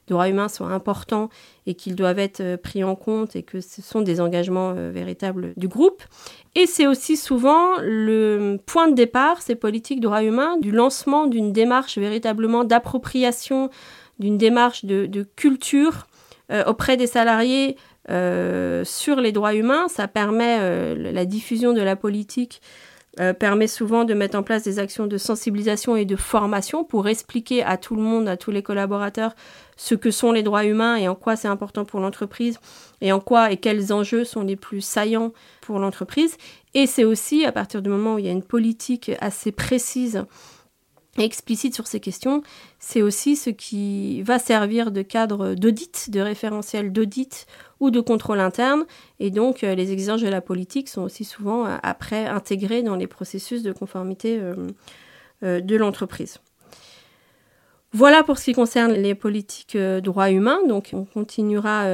droits 0.08 0.28
humains 0.28 0.48
sont 0.48 0.66
importants 0.66 1.28
et 1.64 1.74
qu'ils 1.74 1.94
doivent 1.94 2.18
être 2.18 2.40
euh, 2.40 2.56
pris 2.56 2.82
en 2.82 2.96
compte 2.96 3.36
et 3.36 3.44
que 3.44 3.60
ce 3.60 3.80
sont 3.80 4.00
des 4.00 4.20
engagements 4.20 4.72
véritables 4.74 5.54
du 5.56 5.68
groupe. 5.68 6.02
Et 6.56 6.66
c'est 6.66 6.88
aussi 6.88 7.16
souvent 7.16 7.76
le 7.80 8.58
point 8.66 8.88
de 8.88 8.94
départ, 8.94 9.42
ces 9.42 9.54
politiques 9.54 10.00
droits 10.00 10.24
humains, 10.24 10.56
du 10.58 10.72
lancement 10.72 11.28
d'une 11.28 11.52
démarche 11.52 11.98
véritablement 11.98 12.64
d'appropriation, 12.64 13.70
d'une 14.18 14.38
démarche 14.38 14.84
de, 14.84 15.26
culture 15.36 16.06
auprès 16.66 16.96
des 16.96 17.06
salariés 17.06 17.76
euh, 18.08 18.84
sur 18.84 19.16
les 19.16 19.32
droits 19.32 19.54
humains. 19.54 19.88
Ça 19.88 20.06
permet 20.06 20.58
euh, 20.60 21.12
la 21.12 21.24
diffusion 21.24 21.72
de 21.72 21.80
la 21.82 21.96
politique 21.96 22.62
euh, 23.18 23.32
permet 23.32 23.66
souvent 23.66 24.04
de 24.04 24.14
mettre 24.14 24.38
en 24.38 24.44
place 24.44 24.62
des 24.62 24.78
actions 24.78 25.08
de 25.08 25.18
sensibilisation 25.18 25.96
et 25.96 26.04
de 26.04 26.14
formation 26.14 26.84
pour 26.84 27.08
expliquer 27.08 27.64
à 27.64 27.76
tout 27.78 27.96
le 27.96 28.02
monde, 28.02 28.28
à 28.28 28.36
tous 28.36 28.52
les 28.52 28.62
collaborateurs, 28.62 29.34
ce 29.76 29.96
que 29.96 30.12
sont 30.12 30.30
les 30.30 30.44
droits 30.44 30.64
humains 30.64 30.96
et 30.96 31.08
en 31.08 31.16
quoi 31.16 31.34
c'est 31.34 31.48
important 31.48 31.84
pour 31.84 31.98
l'entreprise 31.98 32.60
et 33.00 33.10
en 33.10 33.18
quoi 33.18 33.50
et 33.50 33.56
quels 33.56 33.92
enjeux 33.92 34.24
sont 34.24 34.42
les 34.42 34.56
plus 34.56 34.82
saillants 34.82 35.32
pour 35.62 35.80
l'entreprise. 35.80 36.36
Et 36.74 36.86
c'est 36.86 37.04
aussi 37.04 37.44
à 37.44 37.50
partir 37.50 37.82
du 37.82 37.88
moment 37.88 38.14
où 38.14 38.18
il 38.20 38.26
y 38.26 38.28
a 38.28 38.32
une 38.32 38.44
politique 38.44 39.10
assez 39.20 39.50
précise 39.50 40.24
explicite 41.24 41.74
sur 41.74 41.86
ces 41.86 42.00
questions, 42.00 42.42
c'est 42.78 43.02
aussi 43.02 43.36
ce 43.36 43.50
qui 43.50 44.22
va 44.22 44.38
servir 44.38 44.90
de 44.90 45.02
cadre 45.02 45.54
d'audit, 45.54 46.10
de 46.10 46.20
référentiel 46.20 46.92
d'audit 46.92 47.46
ou 47.80 47.90
de 47.90 48.00
contrôle 48.00 48.40
interne. 48.40 48.84
Et 49.20 49.30
donc, 49.30 49.64
euh, 49.64 49.74
les 49.74 49.92
exigences 49.92 50.22
de 50.22 50.28
la 50.28 50.40
politique 50.40 50.88
sont 50.88 51.02
aussi 51.02 51.24
souvent 51.24 51.66
euh, 51.66 51.76
après 51.82 52.26
intégrées 52.26 52.82
dans 52.82 52.96
les 52.96 53.06
processus 53.06 53.62
de 53.62 53.72
conformité 53.72 54.40
euh, 54.40 55.60
de 55.60 55.76
l'entreprise. 55.76 56.38
Voilà 57.92 58.22
pour 58.22 58.38
ce 58.38 58.44
qui 58.44 58.52
concerne 58.52 58.92
les 58.92 59.14
politiques 59.14 59.76
droits 59.76 60.30
humains. 60.30 60.60
Donc, 60.66 60.90
on 60.92 61.04
continuera 61.04 61.86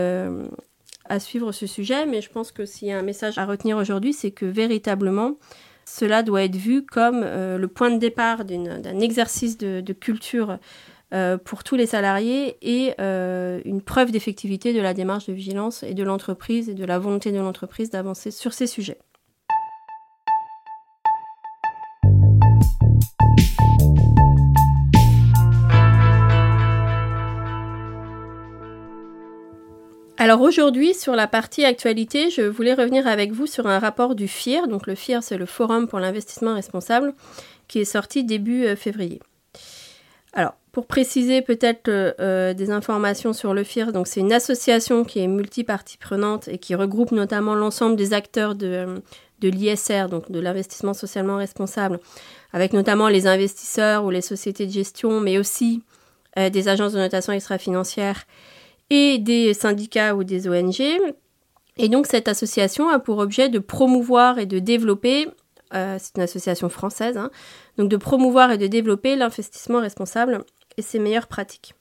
à 1.05 1.21
suivre 1.21 1.53
ce 1.53 1.67
sujet, 1.67 2.07
mais 2.07 2.23
je 2.23 2.31
pense 2.31 2.51
que 2.51 2.65
s'il 2.65 2.89
y 2.89 2.93
a 2.93 2.99
un 2.99 3.03
message 3.03 3.39
à 3.39 3.47
retenir 3.47 3.77
aujourd'hui, 3.77 4.13
c'est 4.13 4.31
que 4.31 4.47
véritablement, 4.47 5.37
cela 5.85 6.23
doit 6.23 6.43
être 6.43 6.57
vu 6.57 6.85
comme 6.85 7.23
euh, 7.25 7.59
le 7.59 7.69
point 7.69 7.91
de 7.91 7.99
départ 7.99 8.45
d'un 8.45 9.01
exercice 9.01 9.59
de, 9.59 9.93
culture 9.93 10.59
euh, 11.13 11.37
pour 11.37 11.65
tous 11.65 11.77
les 11.77 11.87
salariés 11.87 12.57
et 12.63 12.95
euh, 13.01 13.61
une 13.65 13.83
preuve 13.83 14.11
d'effectivité 14.11 14.73
de 14.73 14.81
la 14.81 14.95
démarche 14.95 15.27
de 15.27 15.33
vigilance 15.33 15.83
et 15.83 15.95
de 15.95 16.03
l'entreprise 16.03 16.69
et 16.69 16.75
de 16.75 16.85
la 16.85 16.99
volonté 16.99 17.33
de 17.33 17.39
l'entreprise 17.39 17.91
d'avancer 17.91 18.31
sur 18.31 18.53
ces 18.53 18.67
sujets. 18.67 18.99
Alors 30.23 30.41
aujourd'hui, 30.41 30.95
sur 30.95 31.17
la 31.17 31.27
partie 31.27 31.65
actualité, 31.65 32.31
je 32.31 32.43
voulais 32.43 32.75
revenir 32.75 33.09
avec 33.09 33.33
vous 33.33 33.49
sur 33.49 33.67
un 33.67 33.81
rapport 33.81 34.15
du 34.15 34.29
FIR. 34.29 34.69
Donc 34.69 34.87
le 34.87 34.95
FIR, 34.95 35.21
c'est 35.21 35.37
le 35.37 35.47
Forum 35.47 35.89
pour 35.89 35.99
l'investissement 35.99 36.55
responsable, 36.55 37.13
qui 37.67 37.81
est 37.81 37.85
sorti 37.85 38.23
début 38.23 38.65
euh, 38.65 38.77
février. 38.77 39.19
Alors, 40.33 40.55
pour 40.71 40.87
préciser 40.87 41.43
peut-être 41.43 41.89
euh, 41.89 42.13
euh, 42.21 42.55
des 42.55 42.71
informations 42.71 43.33
sur 43.33 43.53
le 43.53 43.65
FIR, 43.65 43.91
c'est 44.05 44.21
une 44.21 44.33
association 44.33 45.03
qui 45.03 45.19
est 45.19 45.27
multipartie 45.27 45.99
prenante 45.99 46.47
et 46.47 46.59
qui 46.59 46.77
regroupe 46.77 47.11
notamment 47.11 47.57
l'ensemble 47.57 47.97
des 47.97 48.13
acteurs 48.13 48.55
de, 48.55 49.03
de 49.41 49.49
l'ISR, 49.49 50.07
donc 50.09 50.31
de 50.31 50.39
l'investissement 50.39 50.95
socialement 50.95 51.39
responsable, 51.39 51.99
avec 52.53 52.75
notamment 52.75 53.09
les 53.09 53.27
investisseurs 53.27 54.05
ou 54.05 54.11
les 54.11 54.23
sociétés 54.23 54.67
de 54.67 54.73
gestion, 54.73 55.19
mais 55.19 55.37
aussi 55.37 55.83
des 56.37 56.69
agences 56.69 56.93
de 56.95 56.99
notation 56.99 57.35
extra-financière 57.35 58.25
et 58.93 59.19
des 59.19 59.55
syndicats 59.55 60.15
ou 60.15 60.23
des 60.23 60.49
ONG. 60.49 60.83
Et 61.79 61.89
donc 61.89 62.07
cette 62.07 62.29
association 62.29 62.91
a 62.91 62.99
pour 62.99 63.19
objet 63.19 63.49
de 63.49 63.59
promouvoir 63.59 64.39
et 64.39 64.45
de 64.45 64.59
développer, 64.59 65.29
euh, 65.75 65.97
c'est 65.99 66.17
une 66.17 66.23
association 66.23 66.69
française, 66.69 67.17
hein, 67.17 67.31
donc 67.79 67.89
de 67.89 67.97
promouvoir 67.97 68.53
et 68.53 68.59
de 68.59 68.67
développer 68.67 69.17
l'investissement 69.17 69.81
responsable 69.81 70.45
et 70.77 70.83
ses 70.83 70.99
meilleures 70.99 71.27
pratiques. 71.27 71.75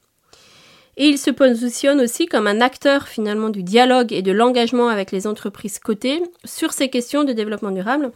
Et 0.96 1.08
il 1.08 1.18
se 1.18 1.32
positionne 1.32 2.00
aussi 2.00 2.28
comme 2.28 2.48
un 2.48 2.62
acteur 2.62 3.10
finalement 3.10 3.50
du 3.50 3.64
dialogue 3.64 4.14
et 4.14 4.22
de 4.22 4.32
l'engagement 4.32 4.88
avec 4.88 5.12
les 5.12 5.28
entreprises 5.28 5.80
cotées 5.80 6.22
sur 6.46 6.72
ces 6.72 6.90
questions 6.90 7.26
de 7.26 7.34
développement 7.34 7.72
durable. 7.72 8.12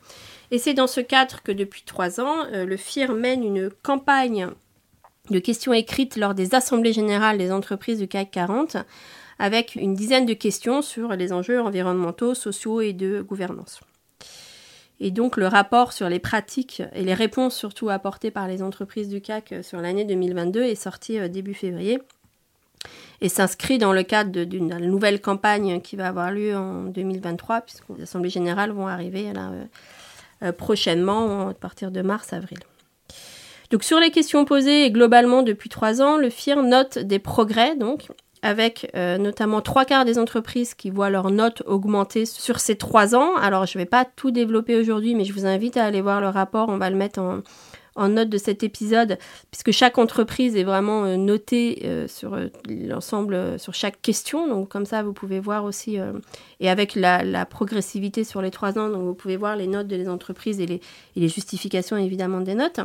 Et 0.51 0.57
c'est 0.57 0.73
dans 0.73 0.87
ce 0.87 1.01
cadre 1.01 1.41
que 1.43 1.51
depuis 1.51 1.83
trois 1.85 2.21
ans, 2.21 2.45
euh, 2.53 2.65
le 2.65 2.77
FIR 2.77 3.11
mène 3.11 3.43
une 3.43 3.69
campagne 3.83 4.51
de 5.29 5.39
questions 5.39 5.73
écrites 5.73 6.17
lors 6.17 6.33
des 6.33 6.55
assemblées 6.55 6.93
générales 6.93 7.37
des 7.37 7.51
entreprises 7.51 7.99
du 7.99 8.07
CAC 8.07 8.31
40, 8.31 8.77
avec 9.39 9.75
une 9.75 9.93
dizaine 9.93 10.25
de 10.25 10.33
questions 10.33 10.81
sur 10.81 11.09
les 11.09 11.33
enjeux 11.33 11.61
environnementaux, 11.61 12.33
sociaux 12.33 12.81
et 12.81 12.93
de 12.93 13.21
gouvernance. 13.21 13.81
Et 14.99 15.11
donc 15.11 15.35
le 15.35 15.47
rapport 15.47 15.91
sur 15.91 16.07
les 16.07 16.19
pratiques 16.19 16.81
et 16.93 17.03
les 17.03 17.13
réponses 17.13 17.55
surtout 17.55 17.89
apportées 17.89 18.31
par 18.31 18.47
les 18.47 18.61
entreprises 18.61 19.09
du 19.09 19.21
CAC 19.21 19.55
sur 19.61 19.81
l'année 19.81 20.05
2022 20.05 20.63
est 20.63 20.75
sorti 20.75 21.19
euh, 21.19 21.27
début 21.27 21.53
février 21.53 21.99
et 23.21 23.29
s'inscrit 23.29 23.77
dans 23.77 23.93
le 23.93 24.03
cadre 24.03 24.43
d'une 24.43 24.77
nouvelle 24.77 25.21
campagne 25.21 25.81
qui 25.81 25.95
va 25.95 26.07
avoir 26.07 26.31
lieu 26.31 26.55
en 26.55 26.83
2023 26.83 27.61
puisque 27.61 27.83
les 27.97 28.03
assemblées 28.03 28.29
générales 28.29 28.71
vont 28.71 28.87
arriver 28.87 29.31
euh, 29.35 29.63
euh, 30.43 30.51
prochainement 30.51 31.49
à 31.49 31.53
partir 31.53 31.91
de 31.91 32.01
mars-avril. 32.01 32.59
Donc 33.71 33.83
sur 33.83 33.99
les 33.99 34.11
questions 34.11 34.45
posées 34.45 34.91
globalement 34.91 35.43
depuis 35.43 35.69
trois 35.69 36.01
ans, 36.01 36.17
le 36.17 36.29
FIR 36.29 36.63
note 36.63 36.99
des 36.99 37.19
progrès 37.19 37.75
donc 37.75 38.07
avec 38.45 38.91
euh, 38.95 39.17
notamment 39.17 39.59
trois 39.59 39.85
quarts 39.85 40.05
des 40.05 40.19
entreprises 40.19 40.75
qui 40.75 40.91
voient 40.91 41.09
leur 41.09 41.31
note 41.31 41.63
augmenter 41.65 42.27
sur 42.27 42.59
ces 42.59 42.75
trois 42.75 43.15
ans. 43.15 43.35
Alors 43.37 43.65
je 43.65 43.75
ne 43.75 43.81
vais 43.83 43.89
pas 43.89 44.05
tout 44.05 44.29
développer 44.29 44.75
aujourd'hui, 44.75 45.15
mais 45.15 45.25
je 45.25 45.33
vous 45.33 45.47
invite 45.47 45.77
à 45.77 45.85
aller 45.85 45.99
voir 45.99 46.21
le 46.21 46.27
rapport, 46.27 46.69
on 46.69 46.77
va 46.77 46.91
le 46.91 46.95
mettre 46.95 47.19
en, 47.19 48.07
note 48.07 48.29
de 48.29 48.37
cet 48.37 48.61
épisode, 48.61 49.17
puisque 49.49 49.71
chaque 49.71 49.97
entreprise 49.97 50.55
est 50.55 50.63
vraiment 50.63 51.05
euh, 51.05 51.15
notée 51.15 51.81
euh, 51.85 52.07
sur 52.07 52.37
l'ensemble, 52.69 53.57
sur 53.57 53.73
chaque 53.73 53.99
question. 54.03 54.47
Donc 54.47 54.69
comme 54.69 54.85
ça, 54.85 55.01
vous 55.01 55.13
pouvez 55.13 55.39
voir 55.39 55.63
aussi, 55.63 55.97
et 56.59 56.69
avec 56.69 56.93
la, 56.93 57.47
progressivité 57.47 58.23
sur 58.23 58.43
les 58.43 58.51
trois 58.51 58.77
ans, 58.77 58.89
donc 58.89 59.01
vous 59.01 59.15
pouvez 59.15 59.37
voir 59.37 59.55
les 59.55 59.65
notes 59.65 59.87
des 59.87 60.07
entreprises 60.07 60.59
et 60.59 60.65
et 60.65 60.81
les 61.15 61.29
justifications 61.29 61.97
évidemment 61.97 62.41
des 62.41 62.53
notes. 62.53 62.81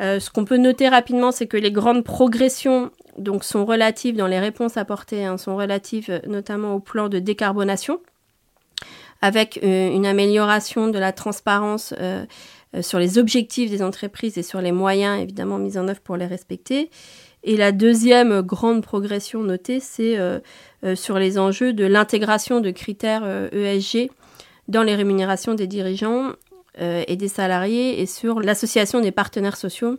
Euh, 0.00 0.20
ce 0.20 0.30
qu'on 0.30 0.44
peut 0.44 0.56
noter 0.56 0.88
rapidement, 0.88 1.32
c'est 1.32 1.46
que 1.46 1.56
les 1.56 1.70
grandes 1.70 2.04
progressions 2.04 2.90
sont 3.42 3.64
relatives 3.64 4.16
dans 4.16 4.26
les 4.26 4.38
réponses 4.38 4.76
apportées, 4.76 5.24
hein, 5.24 5.36
sont 5.36 5.56
relatives 5.56 6.06
euh, 6.08 6.20
notamment 6.26 6.74
au 6.74 6.80
plan 6.80 7.08
de 7.08 7.18
décarbonation, 7.18 8.00
avec 9.20 9.60
euh, 9.62 9.90
une 9.90 10.06
amélioration 10.06 10.88
de 10.88 10.98
la 10.98 11.12
transparence 11.12 11.94
sur 12.80 12.98
les 12.98 13.18
objectifs 13.18 13.70
des 13.70 13.82
entreprises 13.82 14.38
et 14.38 14.42
sur 14.42 14.62
les 14.62 14.72
moyens 14.72 15.20
évidemment 15.20 15.58
mis 15.58 15.76
en 15.76 15.86
œuvre 15.88 16.00
pour 16.00 16.16
les 16.16 16.24
respecter. 16.24 16.88
Et 17.44 17.58
la 17.58 17.70
deuxième 17.70 18.40
grande 18.40 18.82
progression 18.82 19.42
notée, 19.42 19.78
c'est 19.78 20.16
sur 20.94 21.18
les 21.18 21.38
enjeux 21.38 21.74
de 21.74 21.84
l'intégration 21.84 22.60
de 22.60 22.70
critères 22.70 23.24
ESG 23.52 23.96
e 23.96 24.08
dans 24.68 24.82
les 24.82 24.94
rémunérations 24.94 25.52
des 25.52 25.66
dirigeants 25.66 26.32
et 26.78 27.16
des 27.16 27.28
salariés 27.28 28.00
et 28.00 28.06
sur 28.06 28.40
l'association 28.40 29.00
des 29.00 29.12
partenaires 29.12 29.56
sociaux 29.56 29.98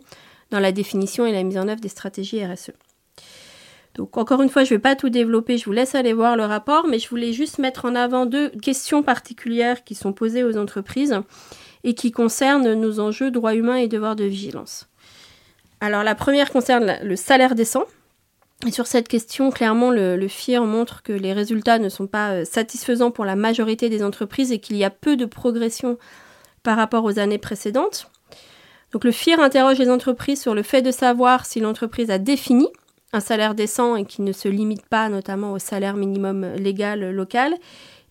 dans 0.50 0.60
la 0.60 0.72
définition 0.72 1.26
et 1.26 1.32
la 1.32 1.42
mise 1.42 1.58
en 1.58 1.68
œuvre 1.68 1.80
des 1.80 1.88
stratégies 1.88 2.44
RSE. 2.44 2.72
Donc 3.94 4.16
encore 4.16 4.42
une 4.42 4.48
fois, 4.48 4.64
je 4.64 4.72
ne 4.72 4.76
vais 4.76 4.82
pas 4.82 4.96
tout 4.96 5.08
développer, 5.08 5.56
je 5.56 5.66
vous 5.66 5.72
laisse 5.72 5.94
aller 5.94 6.12
voir 6.12 6.36
le 6.36 6.44
rapport, 6.44 6.86
mais 6.88 6.98
je 6.98 7.08
voulais 7.08 7.32
juste 7.32 7.58
mettre 7.58 7.84
en 7.84 7.94
avant 7.94 8.26
deux 8.26 8.48
questions 8.50 9.02
particulières 9.02 9.84
qui 9.84 9.94
sont 9.94 10.12
posées 10.12 10.42
aux 10.42 10.56
entreprises 10.56 11.20
et 11.84 11.94
qui 11.94 12.10
concernent 12.10 12.74
nos 12.74 12.98
enjeux 12.98 13.30
droits 13.30 13.54
humains 13.54 13.76
et 13.76 13.88
devoirs 13.88 14.16
de 14.16 14.24
vigilance. 14.24 14.88
Alors 15.80 16.02
la 16.02 16.14
première 16.14 16.50
concerne 16.50 16.96
le 17.02 17.16
salaire 17.16 17.54
décent. 17.54 17.84
Et 18.66 18.70
sur 18.70 18.86
cette 18.86 19.08
question, 19.08 19.50
clairement, 19.50 19.90
le, 19.90 20.16
le, 20.16 20.28
FIR 20.28 20.64
montre 20.64 21.02
que 21.02 21.12
les 21.12 21.34
résultats 21.34 21.78
ne 21.78 21.90
sont 21.90 22.06
pas 22.06 22.30
euh, 22.30 22.44
satisfaisants 22.44 23.10
pour 23.10 23.26
la 23.26 23.36
majorité 23.36 23.90
des 23.90 24.02
entreprises 24.02 24.52
et 24.52 24.58
qu'il 24.58 24.76
y 24.76 24.84
a 24.84 24.90
peu 24.90 25.16
de 25.16 25.26
progression 25.26 25.98
par 26.64 26.76
rapport 26.76 27.04
aux 27.04 27.20
années 27.20 27.38
précédentes. 27.38 28.10
Donc 28.92 29.04
le 29.04 29.12
FIR 29.12 29.38
interroge 29.38 29.78
les 29.78 29.90
entreprises 29.90 30.40
sur 30.40 30.54
le 30.54 30.64
fait 30.64 30.82
de 30.82 30.90
savoir 30.90 31.46
si 31.46 31.60
l'entreprise 31.60 32.10
a 32.10 32.18
défini 32.18 32.68
un 33.12 33.20
salaire 33.20 33.54
décent 33.54 33.94
et 33.94 34.04
qui 34.04 34.22
ne 34.22 34.32
se 34.32 34.48
limite 34.48 34.86
pas 34.86 35.08
notamment 35.08 35.52
au 35.52 35.60
salaire 35.60 35.94
minimum 35.94 36.44
légal 36.56 37.12
local 37.12 37.54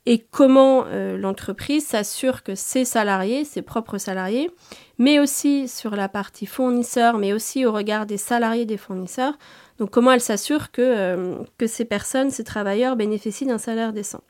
et 0.06 0.20
comment 0.20 0.86
euh, 0.88 1.18
l'entreprise 1.18 1.86
s'assure 1.86 2.44
que 2.44 2.56
ses 2.56 2.84
salariés, 2.84 3.46
ses 3.46 3.62
propres 3.62 3.98
salariés, 3.98 4.52
mais 4.98 5.20
aussi 5.20 5.68
sur 5.68 5.96
la 5.96 6.10
partie 6.10 6.46
fournisseur, 6.46 7.18
mais 7.18 7.32
aussi 7.32 7.66
au 7.66 7.72
regard 7.72 8.06
des 8.06 8.18
salariés 8.18 8.66
des 8.66 8.78
fournisseurs, 8.78 9.38
donc 9.80 9.92
comment 9.92 10.12
elle 10.12 10.22
s'assure 10.22 10.72
que, 10.72 10.82
euh, 10.82 11.36
que 11.58 11.68
ces 11.68 11.86
personnes, 11.86 12.32
ces 12.32 12.44
travailleurs 12.44 12.96
bénéficient 12.96 13.46
d'un 13.46 13.58
salaire 13.58 13.94
décent 13.94 14.22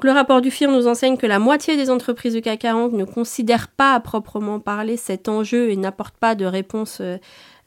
le 0.00 0.10
rapport 0.10 0.40
du 0.40 0.50
FIR 0.50 0.70
nous 0.70 0.86
enseigne 0.86 1.16
que 1.16 1.26
la 1.26 1.38
moitié 1.38 1.76
des 1.76 1.90
entreprises 1.90 2.34
du 2.34 2.40
CAC 2.40 2.60
40 2.60 2.92
ne 2.92 3.04
considèrent 3.04 3.68
pas 3.68 3.94
à 3.94 4.00
proprement 4.00 4.58
parler 4.58 4.96
cet 4.96 5.28
enjeu 5.28 5.70
et 5.70 5.76
n'apportent 5.76 6.16
pas 6.16 6.34
de 6.34 6.46
réponse 6.46 6.98
euh, 7.00 7.18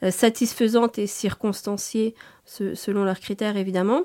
euh, 0.02 0.10
satisfaisante 0.10 0.98
et 0.98 1.06
circonstanciée 1.06 2.14
selon 2.44 3.04
leurs 3.04 3.20
critères 3.20 3.56
évidemment. 3.56 4.02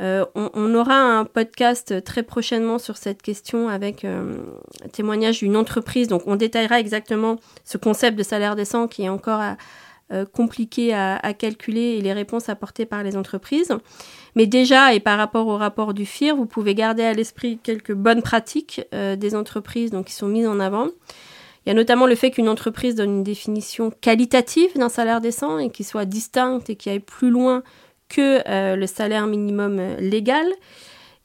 Euh, 0.00 0.26
on, 0.34 0.74
aura 0.74 0.94
un 0.94 1.24
podcast 1.24 2.04
très 2.04 2.22
prochainement 2.22 2.78
sur 2.78 2.98
cette 2.98 3.22
question 3.22 3.70
avec 3.70 4.04
un 4.04 4.26
témoignage 4.92 5.38
d'une 5.38 5.56
entreprise. 5.56 6.08
Donc 6.08 6.22
on 6.26 6.36
détaillera 6.36 6.80
exactement 6.80 7.36
ce 7.64 7.78
concept 7.78 8.16
de 8.18 8.22
salaire 8.22 8.56
décent 8.56 8.88
qui 8.88 9.04
est 9.04 9.08
encore 9.08 9.42
compliquées 10.32 10.94
à, 10.94 11.34
calculer 11.34 11.96
et 11.96 12.00
les 12.00 12.12
réponses 12.12 12.48
apportées 12.48 12.86
par 12.86 13.02
les 13.02 13.16
entreprises. 13.16 13.72
Mais 14.34 14.46
déjà, 14.46 14.94
et 14.94 15.00
par 15.00 15.18
rapport 15.18 15.46
au 15.48 15.56
rapport 15.56 15.94
du 15.94 16.06
FIR, 16.06 16.36
vous 16.36 16.46
pouvez 16.46 16.74
garder 16.74 17.02
à 17.02 17.12
l'esprit 17.12 17.58
quelques 17.62 17.92
bonnes 17.94 18.22
pratiques 18.22 18.82
des 18.92 19.34
entreprises 19.34 19.90
donc, 19.90 20.06
qui 20.06 20.12
sont 20.12 20.28
mises 20.28 20.46
en 20.46 20.60
avant. 20.60 20.88
Il 21.66 21.70
y 21.70 21.72
a 21.72 21.74
notamment 21.74 22.06
le 22.06 22.14
fait 22.14 22.30
qu'une 22.30 22.48
entreprise 22.48 22.94
donne 22.94 23.10
une 23.10 23.24
définition 23.24 23.90
qualitative 23.90 24.78
d'un 24.78 24.88
salaire 24.88 25.20
décent 25.20 25.58
et 25.58 25.70
qui 25.70 25.82
soit 25.82 26.04
distincte 26.04 26.70
et 26.70 26.76
qui 26.76 26.88
aille 26.88 27.00
plus 27.00 27.30
loin 27.30 27.64
que 28.08 28.40
euh, 28.48 28.76
le 28.76 28.86
salaire 28.86 29.26
minimum 29.26 29.78
euh, 29.80 29.96
légal. 29.96 30.46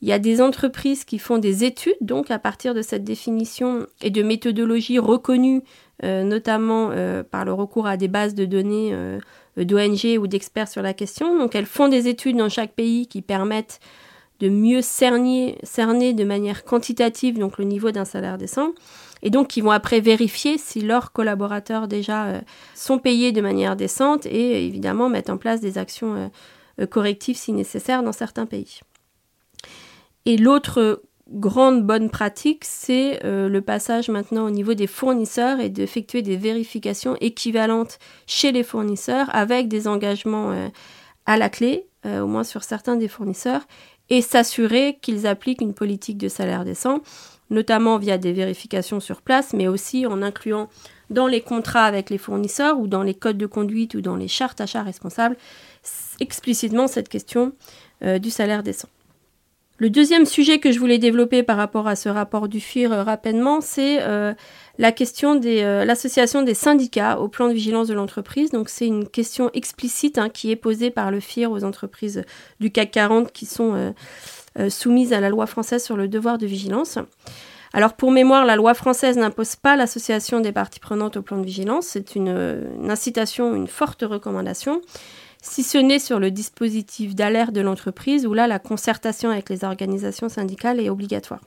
Il 0.02 0.08
y 0.08 0.14
a 0.14 0.18
des 0.18 0.42
entreprises 0.42 1.04
qui 1.04 1.20
font 1.20 1.38
des 1.38 1.64
études, 1.64 1.94
donc 2.02 2.32
à 2.32 2.40
partir 2.40 2.74
de 2.74 2.82
cette 2.82 3.04
définition 3.04 3.86
et 4.02 4.10
de 4.10 4.24
méthodologies 4.24 4.98
reconnues, 4.98 5.62
euh, 5.62 5.64
notamment 6.04 6.92
par 7.30 7.46
le 7.46 7.54
recours 7.54 7.88
à 7.88 7.96
des 7.96 8.08
bases 8.08 8.34
de 8.34 8.46
données 8.46 8.96
d'ONG 9.58 10.18
ou 10.20 10.28
d'experts 10.28 10.68
sur 10.68 10.82
la 10.82 10.94
question. 10.94 11.38
Donc 11.38 11.56
elles 11.56 11.66
font 11.66 11.88
des 11.88 12.08
études 12.08 12.38
dans 12.38 12.50
chaque 12.50 12.74
pays 12.74 13.08
qui 13.08 13.22
permettent 13.22 13.80
de 14.42 14.50
mieux 14.50 14.82
cerner, 14.82 15.56
de 15.62 16.24
manière 16.24 16.64
quantitative 16.64 17.38
donc 17.38 17.60
le 17.60 17.66
niveau 17.66 17.92
d'un 17.92 18.06
salaire 18.06 18.38
décent 18.38 18.74
et 19.24 19.30
donc 19.30 19.48
qui 19.48 19.62
vont 19.62 19.72
après 19.72 20.00
vérifier 20.00 20.58
si 20.58 20.82
leurs 20.82 21.12
collaborateurs 21.12 21.88
déjà 21.88 22.26
euh, 22.26 22.42
sont 22.76 22.98
payés 22.98 23.32
de 23.32 23.42
manière 23.42 23.76
décente 23.76 24.26
et 24.26 24.66
évidemment 24.66 25.10
mettre 25.10 25.32
en 25.32 25.38
place 25.38 25.62
des 25.62 25.78
actions 25.78 26.16
euh, 26.16 26.28
euh, 26.82 26.88
correctives 26.88 27.38
si 27.38 27.54
nécessaire 27.54 28.02
dans 28.02 28.12
certains 28.12 28.48
pays. 28.48 28.80
Et 30.26 30.38
l'autre 30.38 31.04
grande 31.32 31.86
bonne 31.86 32.10
pratique, 32.10 32.64
c'est 32.66 33.20
le 33.24 33.60
passage 33.60 34.10
maintenant 34.10 34.46
au 34.46 34.50
niveau 34.50 34.74
des 34.74 34.88
fournisseurs 34.88 35.60
et 35.60 35.70
d'effectuer 35.70 36.22
des 36.22 36.38
vérifications 36.38 37.16
équivalentes 37.22 38.00
chez 38.28 38.52
les 38.52 38.64
fournisseurs 38.64 39.34
avec 39.34 39.68
des 39.68 39.88
engagements 39.88 40.52
à 41.26 41.38
la 41.38 41.50
clé, 41.50 41.86
au 42.06 42.28
moins 42.28 42.44
sur 42.44 42.64
certains 42.64 42.96
des 42.96 43.08
fournisseurs, 43.08 43.62
et 44.10 44.22
s'assurer 44.22 44.98
qu'ils 45.02 45.26
appliquent 45.26 45.62
une 45.62 45.74
politique 45.74 46.18
de 46.18 46.28
salaire 46.28 46.66
décent 46.66 47.02
notamment 47.52 47.98
via 47.98 48.18
des 48.18 48.32
vérifications 48.32 49.00
sur 49.00 49.22
place, 49.22 49.54
mais 49.54 49.68
aussi 49.68 50.08
en 50.08 50.24
incluant 50.24 50.70
dans 51.12 51.28
les 51.28 51.42
contrats 51.42 51.84
avec 51.84 52.10
les 52.10 52.18
fournisseurs 52.18 52.80
ou 52.80 52.88
dans 52.88 53.04
les 53.04 53.14
codes 53.14 53.38
de 53.38 53.46
conduite 53.46 53.94
ou 53.94 54.02
dans 54.02 54.16
les 54.16 54.30
chartes 54.30 54.62
achats 54.62 54.82
responsables 54.82 55.36
explicitement 56.20 56.88
cette 56.88 57.10
question 57.10 57.54
euh, 58.04 58.18
du 58.18 58.30
salaire 58.30 58.64
décent. 58.64 58.88
Le 59.82 59.90
deuxième 59.90 60.28
sujet 60.28 60.60
que 60.60 60.72
je 60.72 60.78
voulais 60.78 61.00
développer 61.00 61.42
par 61.42 61.58
rapport 61.58 61.88
à 61.88 61.96
ce 61.96 62.08
rapport 62.08 62.48
du 62.48 62.60
FIR 62.60 62.94
euh, 62.94 63.02
rapidement, 63.02 63.62
c'est 63.62 63.98
euh, 64.04 64.32
la 64.78 64.92
question 64.92 65.34
de 65.34 65.84
l'association 65.84 66.44
des 66.44 66.54
syndicats 66.54 67.20
au 67.20 67.28
plan 67.28 67.48
de 67.48 67.54
vigilance 67.54 67.88
de 67.88 67.96
l'entreprise. 67.96 68.52
Donc 68.52 68.70
c'est 68.70 68.86
une 68.86 69.10
question 69.10 69.50
explicite 69.56 70.20
hein, 70.20 70.30
qui 70.30 70.52
est 70.52 70.56
posée 70.56 70.92
par 70.92 71.10
le 71.10 71.20
FIR 71.20 71.50
aux 71.50 71.64
entreprises 71.64 72.24
du 72.60 72.72
CAC 72.72 72.92
40 72.92 73.32
qui 73.32 73.48
sont 73.48 73.92
euh, 74.60 74.70
soumise 74.70 75.14
à 75.14 75.20
la 75.20 75.30
loi 75.30 75.48
française 75.48 75.84
sur 75.84 75.98
le 75.98 76.08
devoir 76.08 76.38
de 76.38 76.46
vigilance. 76.46 77.00
Alors 77.74 77.94
pour 77.94 78.12
mémoire, 78.12 78.46
la 78.46 78.58
loi 78.58 78.76
française 78.76 79.18
n'impose 79.18 79.56
pas 79.56 79.76
l'association 79.76 80.42
des 80.42 80.52
parties 80.52 80.80
prenantes 80.80 81.18
au 81.18 81.24
plan 81.24 81.40
de 81.40 81.46
vigilance, 81.46 81.88
c'est 81.88 82.14
une, 82.14 82.70
incitation, 82.88 83.56
une 83.56 83.68
forte 83.68 84.04
recommandation, 84.04 84.82
si 85.42 85.64
ce 85.64 85.78
n'est 85.78 86.00
sur 86.00 86.20
le 86.20 86.32
dispositif 86.32 87.16
d'alerte 87.16 87.52
de 87.52 87.62
l'entreprise, 87.62 88.26
où 88.26 88.34
là 88.34 88.48
la 88.48 88.60
concertation 88.60 89.30
avec 89.30 89.50
les 89.50 89.64
organisations 89.64 90.30
syndicales 90.30 90.80
est 90.80 90.90
obligatoire. 90.90 91.42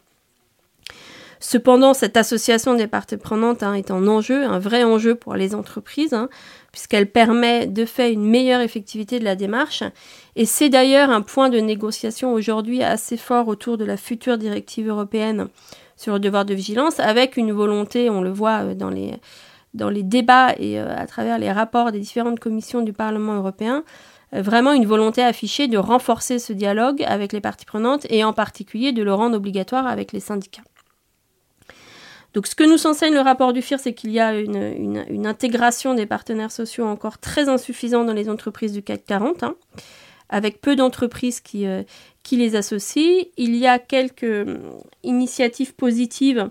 Cependant, 1.40 1.92
cette 1.92 2.16
association 2.16 2.74
des 2.74 2.86
parties 2.86 3.18
prenantes 3.18 3.62
hein, 3.62 3.74
est 3.74 3.90
un 3.90 4.08
enjeu, 4.08 4.44
un 4.44 4.58
vrai 4.58 4.82
enjeu 4.82 5.14
pour 5.14 5.34
les 5.34 5.54
entreprises, 5.54 6.14
hein, 6.14 6.30
puisqu'elle 6.72 7.10
permet 7.10 7.66
de 7.66 7.84
faire 7.84 8.10
une 8.10 8.24
meilleure 8.24 8.62
effectivité 8.62 9.18
de 9.18 9.24
la 9.24 9.36
démarche. 9.36 9.82
Et 10.36 10.46
c'est 10.46 10.70
d'ailleurs 10.70 11.10
un 11.10 11.20
point 11.20 11.50
de 11.50 11.58
négociation 11.58 12.32
aujourd'hui 12.32 12.82
assez 12.82 13.18
fort 13.18 13.48
autour 13.48 13.76
de 13.76 13.84
la 13.84 13.98
future 13.98 14.38
directive 14.38 14.88
européenne 14.88 15.48
sur 15.96 16.14
le 16.14 16.18
devoir 16.18 16.46
de 16.46 16.54
vigilance, 16.54 16.98
avec 16.98 17.36
une 17.36 17.52
volonté, 17.52 18.08
on 18.10 18.22
le 18.22 18.30
voit 18.30 18.64
euh, 18.64 18.74
dans 18.74 18.90
les, 18.90 19.12
dans 19.75 19.90
les 19.90 20.02
débats 20.02 20.54
et 20.59 20.81
euh, 20.81 20.97
à 20.97 21.07
travers 21.07 21.38
les 21.38 21.52
rapports 21.52 21.93
des 21.93 22.00
différentes 22.00 22.40
commissions 22.40 22.83
du 22.83 22.93
Parlement 22.93 23.35
européen, 23.35 23.85
euh, 24.35 24.43
vraiment 24.43 24.73
une 24.73 24.87
volonté 24.87 25.23
affichée 25.23 25.69
de 25.69 25.78
renforcer 25.78 26.38
ce 26.38 26.52
dialogue 26.52 27.02
avec 27.07 27.33
les 27.33 27.40
parties 27.40 27.66
prenantes 27.66 28.07
et 28.11 28.25
en 28.25 28.33
particulier 28.33 28.93
de 28.93 29.02
le 29.02 29.12
rendre 29.12 29.37
obligatoire 29.37 29.87
avec 29.87 30.12
les 30.12 30.21
syndicats. 30.21 30.62
Donc 32.35 32.49
ce 32.49 32.57
que 32.57 32.64
nous 32.64 32.85
enseigne 32.87 33.14
le 33.14 33.21
rapport 33.21 33.52
du 33.52 33.62
FIR, 33.62 33.79
c'est 33.79 33.94
qu'il 33.94 34.11
y 34.11 34.18
a 34.18 34.35
une, 34.35 35.27
intégration 35.27 35.94
des 35.94 36.05
partenaires 36.05 36.51
sociaux 36.51 36.85
encore 36.85 37.18
très 37.18 37.48
insuffisante 37.48 38.07
dans 38.07 38.12
les 38.12 38.29
entreprises 38.29 38.72
du 38.72 38.83
CAC 38.83 39.05
40, 39.07 39.44
hein, 39.44 39.55
avec 40.29 40.61
peu 40.61 40.75
d'entreprises 40.75 41.40
qui, 41.40 41.64
euh, 41.66 41.85
qui 42.25 42.37
les 42.37 42.57
associent. 42.57 43.25
Il 43.37 43.55
y 43.55 43.68
a 43.68 43.79
quelques 43.79 44.25
euh, 44.25 44.59
initiatives 45.05 45.77
positives 45.77 46.51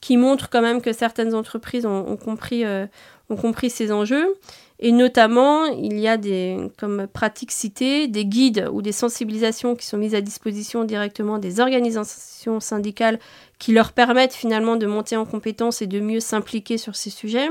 qui 0.00 0.16
montrent 0.16 0.48
quand 0.48 0.62
même 0.62 0.80
que 0.80 0.92
certaines 0.92 1.34
entreprises 1.34 1.86
ont, 1.86 2.16
compris, 2.16 2.64
euh, 2.64 2.86
ont 3.28 3.36
compris 3.36 3.70
ces 3.70 3.92
enjeux. 3.92 4.34
Et 4.82 4.92
notamment, 4.92 5.66
il 5.66 5.98
y 5.98 6.08
a 6.08 6.16
des, 6.16 6.56
comme 6.78 7.06
pratiques 7.06 7.52
citées, 7.52 8.08
des 8.08 8.24
guides 8.24 8.66
ou 8.72 8.80
des 8.80 8.92
sensibilisations 8.92 9.76
qui 9.76 9.84
sont 9.84 9.98
mises 9.98 10.14
à 10.14 10.22
disposition 10.22 10.84
directement 10.84 11.38
des 11.38 11.60
organisations 11.60 12.60
syndicales 12.60 13.18
qui 13.58 13.72
leur 13.72 13.92
permettent 13.92 14.32
finalement 14.32 14.76
de 14.76 14.86
monter 14.86 15.18
en 15.18 15.26
compétence 15.26 15.82
et 15.82 15.86
de 15.86 16.00
mieux 16.00 16.20
s'impliquer 16.20 16.78
sur 16.78 16.96
ces 16.96 17.10
sujets. 17.10 17.50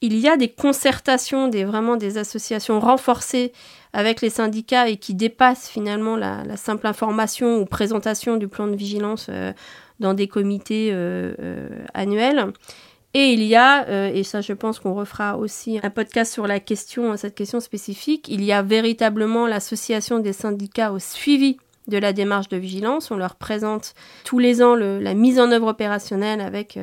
Il 0.00 0.16
y 0.16 0.26
a 0.28 0.38
des 0.38 0.48
concertations, 0.48 1.48
des, 1.48 1.64
vraiment 1.64 1.96
des 1.96 2.16
associations 2.16 2.80
renforcées 2.80 3.52
avec 3.92 4.22
les 4.22 4.30
syndicats 4.30 4.88
et 4.88 4.96
qui 4.96 5.14
dépassent 5.14 5.68
finalement 5.68 6.16
la, 6.16 6.56
simple 6.56 6.86
information 6.86 7.58
ou 7.58 7.66
présentation 7.66 8.38
du 8.38 8.48
plan 8.48 8.66
de 8.66 8.76
vigilance 8.76 9.26
euh, 9.28 9.52
dans 10.00 10.14
des 10.14 10.28
comités 10.28 10.90
euh, 10.92 11.34
euh, 11.40 11.68
annuels. 11.94 12.52
Et 13.16 13.32
il 13.32 13.44
y 13.44 13.54
a, 13.54 13.86
euh, 13.88 14.10
et 14.12 14.24
ça 14.24 14.40
je 14.40 14.52
pense 14.52 14.80
qu'on 14.80 14.94
refera 14.94 15.38
aussi 15.38 15.78
un 15.82 15.90
podcast 15.90 16.32
sur 16.32 16.48
la 16.48 16.58
question, 16.58 17.16
cette 17.16 17.36
question 17.36 17.60
spécifique, 17.60 18.26
il 18.28 18.42
y 18.42 18.50
a 18.50 18.62
véritablement 18.62 19.46
l'association 19.46 20.18
des 20.18 20.32
syndicats 20.32 20.90
au 20.92 20.98
suivi 20.98 21.56
de 21.86 21.98
la 21.98 22.12
démarche 22.12 22.48
de 22.48 22.56
vigilance. 22.56 23.10
On 23.12 23.16
leur 23.16 23.36
présente 23.36 23.94
tous 24.24 24.40
les 24.40 24.62
ans 24.62 24.74
la 24.74 25.14
mise 25.14 25.38
en 25.38 25.52
œuvre 25.52 25.68
opérationnelle 25.68 26.40
avec 26.40 26.78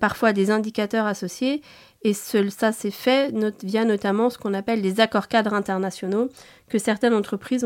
parfois 0.00 0.32
des 0.32 0.50
indicateurs 0.50 1.06
associés. 1.06 1.62
Et 2.02 2.12
ça 2.12 2.72
s'est 2.72 2.90
fait 2.90 3.32
via 3.62 3.84
notamment 3.84 4.28
ce 4.30 4.36
qu'on 4.36 4.52
appelle 4.52 4.80
les 4.80 5.00
accords 5.00 5.28
cadres 5.28 5.54
internationaux 5.54 6.28
que 6.68 6.78
certaines 6.78 7.14
entreprises 7.14 7.64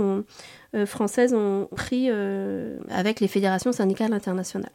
françaises 0.86 1.34
ont 1.34 1.68
pris 1.74 2.10
avec 2.90 3.20
les 3.20 3.28
fédérations 3.28 3.72
syndicales 3.72 4.12
internationales. 4.12 4.72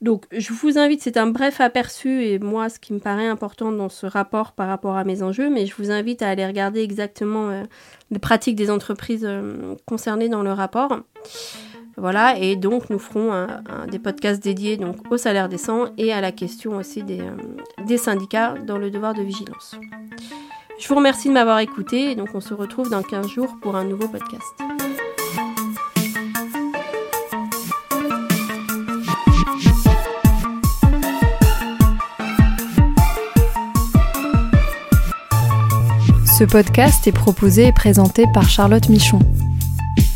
Donc, 0.00 0.26
je 0.30 0.52
vous 0.52 0.78
invite, 0.78 1.02
c'est 1.02 1.16
un 1.16 1.26
bref 1.26 1.60
aperçu 1.60 2.24
et 2.24 2.38
moi, 2.38 2.68
ce 2.68 2.78
qui 2.78 2.92
me 2.92 3.00
paraît 3.00 3.26
important 3.26 3.72
dans 3.72 3.88
ce 3.88 4.06
rapport 4.06 4.52
par 4.52 4.68
rapport 4.68 4.96
à 4.96 5.02
mes 5.02 5.22
enjeux, 5.24 5.50
mais 5.50 5.66
je 5.66 5.74
vous 5.74 5.90
invite 5.90 6.22
à 6.22 6.28
aller 6.28 6.46
regarder 6.46 6.82
exactement 6.82 7.48
euh, 7.48 7.64
les 8.12 8.20
pratiques 8.20 8.54
des 8.54 8.70
entreprises 8.70 9.26
euh, 9.28 9.74
concernées 9.86 10.28
dans 10.28 10.42
le 10.42 10.52
rapport. 10.52 11.00
Voilà, 11.96 12.38
et 12.38 12.54
donc 12.54 12.90
nous 12.90 13.00
ferons 13.00 13.48
des 13.90 13.98
podcasts 13.98 14.40
dédiés 14.40 14.76
donc, 14.76 14.98
au 15.10 15.16
salaire 15.16 15.48
décent 15.48 15.86
et 15.98 16.12
à 16.12 16.20
la 16.20 16.30
question 16.30 16.76
aussi 16.76 17.02
euh, 17.10 17.32
des 17.84 17.98
syndicats 17.98 18.54
dans 18.64 18.78
le 18.78 18.88
devoir 18.88 19.14
de 19.14 19.22
vigilance. 19.22 19.74
Je 20.78 20.86
vous 20.86 20.94
remercie 20.94 21.28
de 21.28 21.32
m'avoir 21.34 21.58
écouté 21.58 22.12
et 22.12 22.14
donc 22.14 22.28
on 22.34 22.40
se 22.40 22.54
retrouve 22.54 22.88
dans 22.88 23.02
15 23.02 23.26
jours 23.26 23.56
pour 23.60 23.74
un 23.74 23.84
nouveau 23.84 24.06
podcast. 24.06 24.44
Ce 36.38 36.44
podcast 36.44 37.04
est 37.08 37.12
proposé 37.12 37.66
et 37.66 37.72
présenté 37.72 38.26
par 38.32 38.48
Charlotte 38.48 38.88
Michon. 38.88 39.18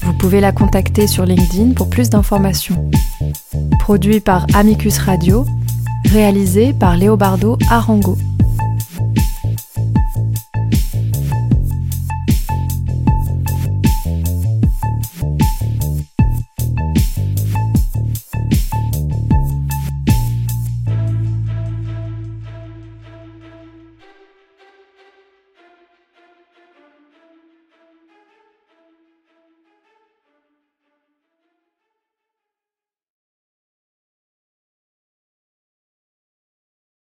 Vous 0.03 0.12
pouvez 0.12 0.40
la 0.40 0.53
contacter 0.53 1.09
sur 1.09 1.27
LinkedIn 1.27 1.72
pour 1.75 1.90
plus 1.90 2.09
d'informations. 2.11 2.88
Produit 3.81 4.20
par 4.20 4.46
Amicus 4.55 4.98
Radio, 4.98 5.44
réalisé 6.12 6.72
par 6.72 6.96
Léobardo 6.96 7.59
Arango. 7.68 8.16